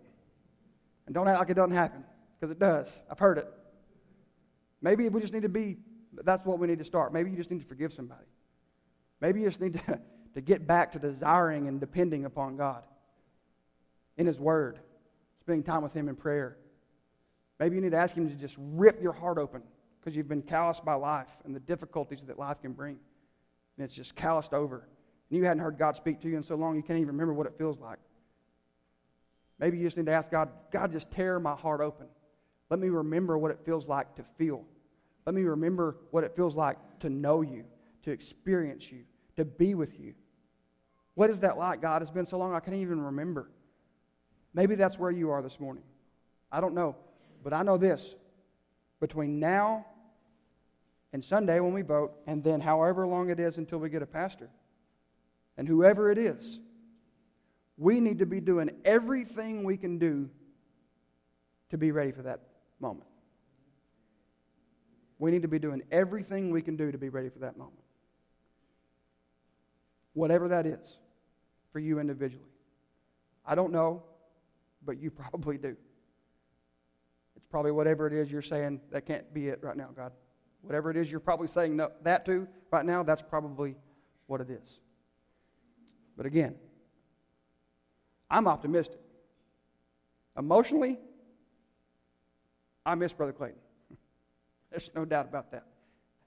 And 1.05 1.13
don't 1.13 1.27
act 1.27 1.39
like 1.39 1.49
it 1.49 1.55
doesn't 1.55 1.75
happen, 1.75 2.03
because 2.39 2.51
it 2.51 2.59
does. 2.59 3.03
I've 3.09 3.19
heard 3.19 3.37
it. 3.37 3.47
Maybe 4.81 5.09
we 5.09 5.21
just 5.21 5.33
need 5.33 5.43
to 5.43 5.49
be, 5.49 5.77
that's 6.23 6.45
what 6.45 6.59
we 6.59 6.67
need 6.67 6.79
to 6.79 6.85
start. 6.85 7.13
Maybe 7.13 7.29
you 7.31 7.37
just 7.37 7.51
need 7.51 7.59
to 7.59 7.65
forgive 7.65 7.91
somebody. 7.93 8.25
Maybe 9.21 9.41
you 9.41 9.47
just 9.47 9.61
need 9.61 9.73
to, 9.85 9.99
to 10.35 10.41
get 10.41 10.67
back 10.67 10.91
to 10.93 10.99
desiring 10.99 11.67
and 11.67 11.79
depending 11.79 12.25
upon 12.25 12.57
God 12.57 12.83
in 14.17 14.27
His 14.27 14.39
Word, 14.39 14.79
spending 15.45 15.63
time 15.63 15.83
with 15.83 15.93
Him 15.93 16.09
in 16.09 16.15
prayer. 16.15 16.57
Maybe 17.59 17.75
you 17.75 17.81
need 17.81 17.91
to 17.91 17.97
ask 17.97 18.15
Him 18.15 18.27
to 18.27 18.35
just 18.35 18.55
rip 18.57 18.99
your 18.99 19.13
heart 19.13 19.37
open 19.37 19.61
because 19.99 20.15
you've 20.15 20.27
been 20.27 20.41
calloused 20.41 20.83
by 20.83 20.95
life 20.95 21.29
and 21.45 21.55
the 21.55 21.59
difficulties 21.59 22.19
that 22.25 22.39
life 22.39 22.63
can 22.63 22.73
bring. 22.73 22.97
And 23.77 23.85
it's 23.85 23.93
just 23.93 24.15
calloused 24.15 24.55
over. 24.55 24.87
And 25.29 25.37
you 25.37 25.45
hadn't 25.45 25.61
heard 25.61 25.77
God 25.77 25.95
speak 25.95 26.19
to 26.21 26.27
you 26.27 26.35
in 26.35 26.41
so 26.41 26.55
long 26.55 26.75
you 26.75 26.81
can't 26.81 26.97
even 26.97 27.09
remember 27.09 27.31
what 27.35 27.45
it 27.45 27.53
feels 27.59 27.79
like. 27.79 27.99
Maybe 29.59 29.77
you 29.77 29.83
just 29.83 29.97
need 29.97 30.07
to 30.07 30.13
ask 30.13 30.31
God, 30.31 30.49
God, 30.71 30.91
just 30.91 31.11
tear 31.11 31.39
my 31.39 31.53
heart 31.53 31.79
open. 31.79 32.07
Let 32.71 32.79
me 32.79 32.89
remember 32.89 33.37
what 33.37 33.51
it 33.51 33.59
feels 33.63 33.87
like 33.87 34.15
to 34.15 34.23
feel. 34.39 34.63
Let 35.27 35.35
me 35.35 35.43
remember 35.43 35.97
what 36.09 36.23
it 36.23 36.35
feels 36.35 36.55
like 36.55 36.77
to 37.01 37.09
know 37.11 37.41
you, 37.41 37.65
to 38.01 38.11
experience 38.11 38.91
you, 38.91 39.03
to 39.35 39.45
be 39.45 39.75
with 39.75 39.99
you. 39.99 40.15
What 41.13 41.29
is 41.29 41.39
that 41.41 41.59
like, 41.59 41.83
God? 41.83 42.01
It's 42.01 42.09
been 42.09 42.25
so 42.25 42.39
long 42.39 42.55
I 42.55 42.59
can't 42.59 42.77
even 42.77 42.99
remember. 42.99 43.51
Maybe 44.55 44.75
that's 44.75 44.97
where 44.97 45.11
you 45.11 45.31
are 45.31 45.41
this 45.41 45.59
morning. 45.59 45.83
I 46.49 46.61
don't 46.61 46.73
know. 46.73 46.95
But 47.43 47.53
I 47.53 47.61
know 47.61 47.77
this 47.77 48.15
between 49.01 49.37
now 49.37 49.85
and 51.11 51.23
Sunday 51.23 51.59
when 51.59 51.73
we 51.73 51.81
vote, 51.81 52.13
and 52.25 52.43
then 52.43 52.61
however 52.61 53.05
long 53.05 53.29
it 53.29 53.39
is 53.39 53.57
until 53.57 53.79
we 53.79 53.89
get 53.89 54.01
a 54.01 54.05
pastor, 54.07 54.49
and 55.57 55.67
whoever 55.67 56.09
it 56.09 56.17
is, 56.17 56.59
we 57.77 57.99
need 57.99 58.19
to 58.19 58.25
be 58.25 58.39
doing 58.39 58.71
everything 58.85 59.63
we 59.63 59.75
can 59.75 59.99
do 59.99 60.29
to 61.69 61.77
be 61.77 61.91
ready 61.91 62.11
for 62.11 62.21
that 62.21 62.39
moment. 62.79 63.07
We 65.19 65.31
need 65.31 65.41
to 65.41 65.47
be 65.49 65.59
doing 65.59 65.81
everything 65.91 66.49
we 66.49 66.61
can 66.61 66.77
do 66.77 66.91
to 66.91 66.97
be 66.97 67.09
ready 67.09 67.29
for 67.29 67.39
that 67.39 67.57
moment. 67.57 67.83
Whatever 70.13 70.47
that 70.49 70.65
is 70.65 70.97
for 71.73 71.79
you 71.79 71.99
individually. 71.99 72.43
I 73.45 73.55
don't 73.55 73.71
know, 73.71 74.03
but 74.85 75.01
you 75.01 75.11
probably 75.11 75.57
do. 75.57 75.75
It's 77.35 77.45
probably 77.49 77.71
whatever 77.71 78.07
it 78.07 78.13
is 78.13 78.31
you're 78.31 78.41
saying 78.41 78.81
that 78.91 79.05
can't 79.05 79.33
be 79.33 79.47
it 79.49 79.59
right 79.61 79.75
now, 79.75 79.89
God. 79.95 80.11
Whatever 80.61 80.89
it 80.89 80.97
is 80.97 81.11
you're 81.11 81.19
probably 81.19 81.47
saying 81.47 81.75
no, 81.75 81.91
that 82.03 82.25
to 82.25 82.47
right 82.71 82.85
now, 82.85 83.03
that's 83.03 83.21
probably 83.21 83.75
what 84.27 84.41
it 84.41 84.49
is. 84.49 84.79
But 86.17 86.25
again, 86.25 86.55
I'm 88.29 88.47
optimistic. 88.47 88.99
Emotionally, 90.37 90.97
I 92.85 92.95
miss 92.95 93.13
Brother 93.13 93.33
Clayton. 93.33 93.59
There's 94.71 94.89
no 94.95 95.05
doubt 95.05 95.27
about 95.27 95.51
that. 95.51 95.65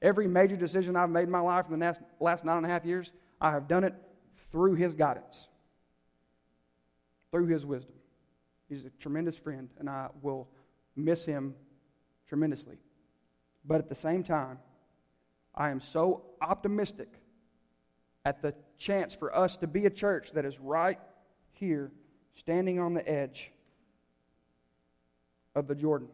Every 0.01 0.29
major 0.29 0.57
decision 0.57 0.95
I've 0.95 1.11
made 1.11 1.25
in 1.25 1.31
my 1.31 1.41
life 1.41 1.67
in 1.71 1.79
the 1.79 1.97
last 2.21 2.45
nine 2.45 2.59
and 2.59 2.67
a 2.67 2.69
half 2.69 2.85
years, 2.85 3.13
I 3.41 3.51
have 3.51 3.67
done 3.67 3.85
it 3.85 3.95
through 4.53 4.75
his 4.75 4.95
guidance, 4.95 5.49
through 7.33 7.47
his 7.47 7.67
wisdom. 7.67 7.98
He's 8.69 8.85
a 8.85 8.91
tremendous 8.99 9.37
friend, 9.37 9.69
and 9.79 9.89
I 9.89 10.09
will 10.23 10.49
miss 10.95 11.25
him 11.25 11.55
tremendously. 12.29 12.77
But 13.65 13.79
at 13.79 13.89
the 13.89 13.95
same 13.95 14.23
time, 14.23 14.59
I 15.55 15.71
am 15.71 15.81
so 15.81 16.23
optimistic 16.41 17.09
at 18.25 18.43
the 18.43 18.55
chance 18.77 19.15
for 19.15 19.35
us 19.35 19.57
to 19.59 19.67
be 19.67 19.87
a 19.87 19.91
church 19.91 20.33
that 20.33 20.45
is 20.45 20.59
right 20.61 20.99
here, 21.53 21.91
standing 22.35 22.79
on 22.79 22.95
the 22.95 23.09
edge 23.09 23.51
of 25.55 25.67
the 25.67 25.75
Jordan, 25.75 26.09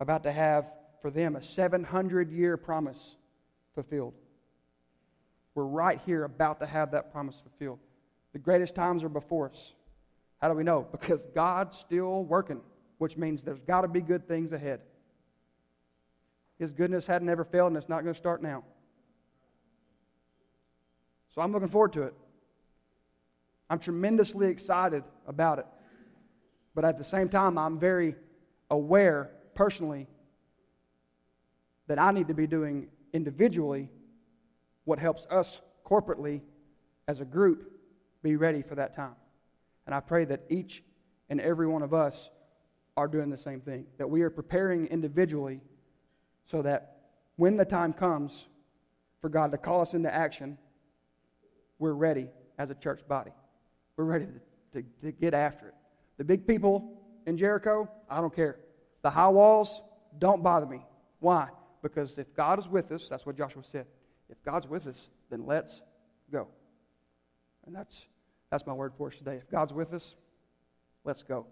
about 0.00 0.22
to 0.24 0.32
have 0.32 0.72
for 1.02 1.10
them 1.10 1.36
a 1.36 1.42
700 1.42 2.30
year 2.30 2.56
promise 2.56 3.16
fulfilled. 3.74 4.14
We're 5.54 5.64
right 5.64 6.00
here 6.06 6.24
about 6.24 6.60
to 6.60 6.66
have 6.66 6.92
that 6.92 7.12
promise 7.12 7.40
fulfilled. 7.40 7.78
The 8.32 8.38
greatest 8.38 8.74
times 8.74 9.04
are 9.04 9.08
before 9.08 9.50
us. 9.50 9.72
How 10.40 10.48
do 10.48 10.54
we 10.54 10.64
know? 10.64 10.86
Because 10.90 11.26
God's 11.34 11.76
still 11.78 12.24
working 12.24 12.60
which 13.00 13.16
means 13.16 13.42
there's 13.42 13.60
got 13.60 13.80
to 13.80 13.88
be 13.88 14.02
good 14.02 14.28
things 14.28 14.52
ahead. 14.52 14.78
His 16.58 16.70
goodness 16.70 17.06
hadn't 17.06 17.30
ever 17.30 17.44
failed, 17.44 17.68
and 17.68 17.78
it's 17.78 17.88
not 17.88 18.02
going 18.02 18.12
to 18.12 18.18
start 18.18 18.42
now. 18.42 18.62
So 21.34 21.40
I'm 21.40 21.50
looking 21.50 21.68
forward 21.68 21.94
to 21.94 22.02
it. 22.02 22.14
I'm 23.70 23.78
tremendously 23.78 24.48
excited 24.48 25.02
about 25.26 25.60
it. 25.60 25.66
But 26.74 26.84
at 26.84 26.98
the 26.98 27.04
same 27.04 27.30
time, 27.30 27.56
I'm 27.56 27.78
very 27.78 28.16
aware 28.70 29.30
personally 29.54 30.06
that 31.86 31.98
I 31.98 32.12
need 32.12 32.28
to 32.28 32.34
be 32.34 32.46
doing 32.46 32.88
individually 33.14 33.88
what 34.84 34.98
helps 34.98 35.26
us 35.30 35.62
corporately 35.86 36.42
as 37.08 37.22
a 37.22 37.24
group 37.24 37.72
be 38.22 38.36
ready 38.36 38.60
for 38.60 38.74
that 38.74 38.94
time. 38.94 39.14
And 39.90 39.96
I 39.96 39.98
pray 39.98 40.24
that 40.26 40.44
each 40.48 40.84
and 41.30 41.40
every 41.40 41.66
one 41.66 41.82
of 41.82 41.92
us 41.92 42.30
are 42.96 43.08
doing 43.08 43.28
the 43.28 43.36
same 43.36 43.60
thing. 43.60 43.86
That 43.98 44.08
we 44.08 44.22
are 44.22 44.30
preparing 44.30 44.86
individually 44.86 45.62
so 46.44 46.62
that 46.62 46.98
when 47.34 47.56
the 47.56 47.64
time 47.64 47.92
comes 47.92 48.46
for 49.20 49.28
God 49.28 49.50
to 49.50 49.58
call 49.58 49.80
us 49.80 49.94
into 49.94 50.14
action, 50.14 50.56
we're 51.80 51.94
ready 51.94 52.28
as 52.56 52.70
a 52.70 52.76
church 52.76 53.00
body. 53.08 53.32
We're 53.96 54.04
ready 54.04 54.26
to, 54.26 54.80
to, 54.80 54.88
to 55.02 55.10
get 55.10 55.34
after 55.34 55.66
it. 55.66 55.74
The 56.18 56.24
big 56.24 56.46
people 56.46 57.02
in 57.26 57.36
Jericho, 57.36 57.90
I 58.08 58.20
don't 58.20 58.32
care. 58.32 58.60
The 59.02 59.10
high 59.10 59.26
walls 59.26 59.82
don't 60.20 60.40
bother 60.40 60.66
me. 60.66 60.86
Why? 61.18 61.48
Because 61.82 62.16
if 62.16 62.32
God 62.36 62.60
is 62.60 62.68
with 62.68 62.92
us, 62.92 63.08
that's 63.08 63.26
what 63.26 63.36
Joshua 63.36 63.64
said. 63.64 63.86
If 64.28 64.40
God's 64.44 64.68
with 64.68 64.86
us, 64.86 65.10
then 65.30 65.46
let's 65.46 65.82
go. 66.30 66.46
And 67.66 67.74
that's, 67.74 68.06
that's 68.50 68.66
my 68.66 68.72
word 68.72 68.92
for 68.96 69.08
us 69.08 69.16
today. 69.16 69.36
If 69.36 69.48
God's 69.50 69.72
with 69.72 69.94
us, 69.94 70.16
let's 71.04 71.22
go. 71.22 71.46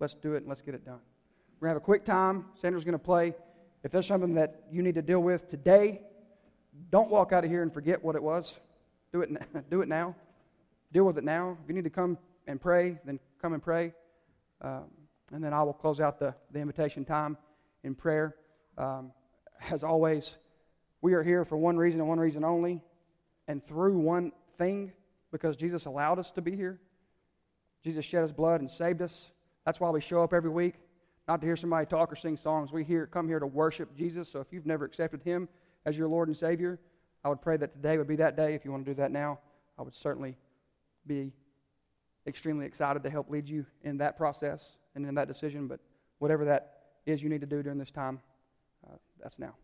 Let's 0.00 0.14
do 0.14 0.34
it 0.34 0.38
and 0.38 0.48
let's 0.48 0.60
get 0.60 0.74
it 0.74 0.84
done. 0.84 1.00
We're 1.60 1.68
going 1.68 1.74
to 1.74 1.74
have 1.74 1.82
a 1.82 1.84
quick 1.84 2.04
time. 2.04 2.46
Sandra's 2.54 2.84
going 2.84 2.92
to 2.92 2.98
play. 2.98 3.34
If 3.84 3.92
there's 3.92 4.06
something 4.06 4.34
that 4.34 4.64
you 4.70 4.82
need 4.82 4.96
to 4.96 5.02
deal 5.02 5.20
with 5.20 5.48
today, 5.48 6.02
don't 6.90 7.10
walk 7.10 7.32
out 7.32 7.44
of 7.44 7.50
here 7.50 7.62
and 7.62 7.72
forget 7.72 8.02
what 8.02 8.16
it 8.16 8.22
was. 8.22 8.56
Do 9.12 9.22
it, 9.22 9.30
do 9.70 9.82
it 9.82 9.88
now. 9.88 10.14
Deal 10.92 11.04
with 11.04 11.18
it 11.18 11.24
now. 11.24 11.56
If 11.62 11.68
you 11.68 11.74
need 11.74 11.84
to 11.84 11.90
come 11.90 12.18
and 12.46 12.60
pray, 12.60 12.98
then 13.04 13.20
come 13.40 13.52
and 13.52 13.62
pray. 13.62 13.92
Um, 14.60 14.84
and 15.32 15.42
then 15.44 15.52
I 15.52 15.62
will 15.62 15.72
close 15.72 16.00
out 16.00 16.18
the, 16.18 16.34
the 16.50 16.58
invitation 16.58 17.04
time 17.04 17.36
in 17.84 17.94
prayer. 17.94 18.34
Um, 18.76 19.12
as 19.70 19.84
always, 19.84 20.36
we 21.02 21.14
are 21.14 21.22
here 21.22 21.44
for 21.44 21.56
one 21.56 21.76
reason 21.76 22.00
and 22.00 22.08
one 22.08 22.18
reason 22.18 22.44
only, 22.44 22.82
and 23.46 23.62
through 23.62 23.98
one 23.98 24.32
thing, 24.58 24.92
because 25.32 25.56
Jesus 25.56 25.86
allowed 25.86 26.18
us 26.18 26.30
to 26.32 26.42
be 26.42 26.56
here. 26.56 26.80
Jesus 27.82 28.04
shed 28.04 28.22
his 28.22 28.32
blood 28.32 28.60
and 28.60 28.70
saved 28.70 29.02
us. 29.02 29.30
That's 29.64 29.80
why 29.80 29.90
we 29.90 30.00
show 30.00 30.22
up 30.22 30.32
every 30.32 30.50
week, 30.50 30.74
not 31.28 31.40
to 31.40 31.46
hear 31.46 31.56
somebody 31.56 31.86
talk 31.86 32.12
or 32.12 32.16
sing 32.16 32.36
songs. 32.36 32.72
We 32.72 32.84
here, 32.84 33.06
come 33.06 33.28
here 33.28 33.38
to 33.38 33.46
worship 33.46 33.94
Jesus. 33.96 34.28
So 34.28 34.40
if 34.40 34.52
you've 34.52 34.66
never 34.66 34.84
accepted 34.84 35.22
him 35.22 35.48
as 35.86 35.96
your 35.96 36.08
Lord 36.08 36.28
and 36.28 36.36
Savior, 36.36 36.78
I 37.24 37.28
would 37.28 37.42
pray 37.42 37.56
that 37.58 37.72
today 37.72 37.98
would 37.98 38.08
be 38.08 38.16
that 38.16 38.36
day. 38.36 38.54
If 38.54 38.64
you 38.64 38.70
want 38.70 38.84
to 38.84 38.90
do 38.90 38.96
that 38.96 39.10
now, 39.10 39.38
I 39.78 39.82
would 39.82 39.94
certainly 39.94 40.36
be 41.06 41.32
extremely 42.26 42.66
excited 42.66 43.02
to 43.02 43.10
help 43.10 43.30
lead 43.30 43.48
you 43.48 43.64
in 43.82 43.98
that 43.98 44.16
process 44.16 44.78
and 44.94 45.06
in 45.06 45.14
that 45.14 45.28
decision. 45.28 45.66
But 45.66 45.80
whatever 46.18 46.44
that 46.46 46.80
is 47.06 47.22
you 47.22 47.28
need 47.28 47.40
to 47.40 47.46
do 47.46 47.62
during 47.62 47.78
this 47.78 47.90
time, 47.90 48.20
uh, 48.86 48.96
that's 49.22 49.38
now. 49.38 49.54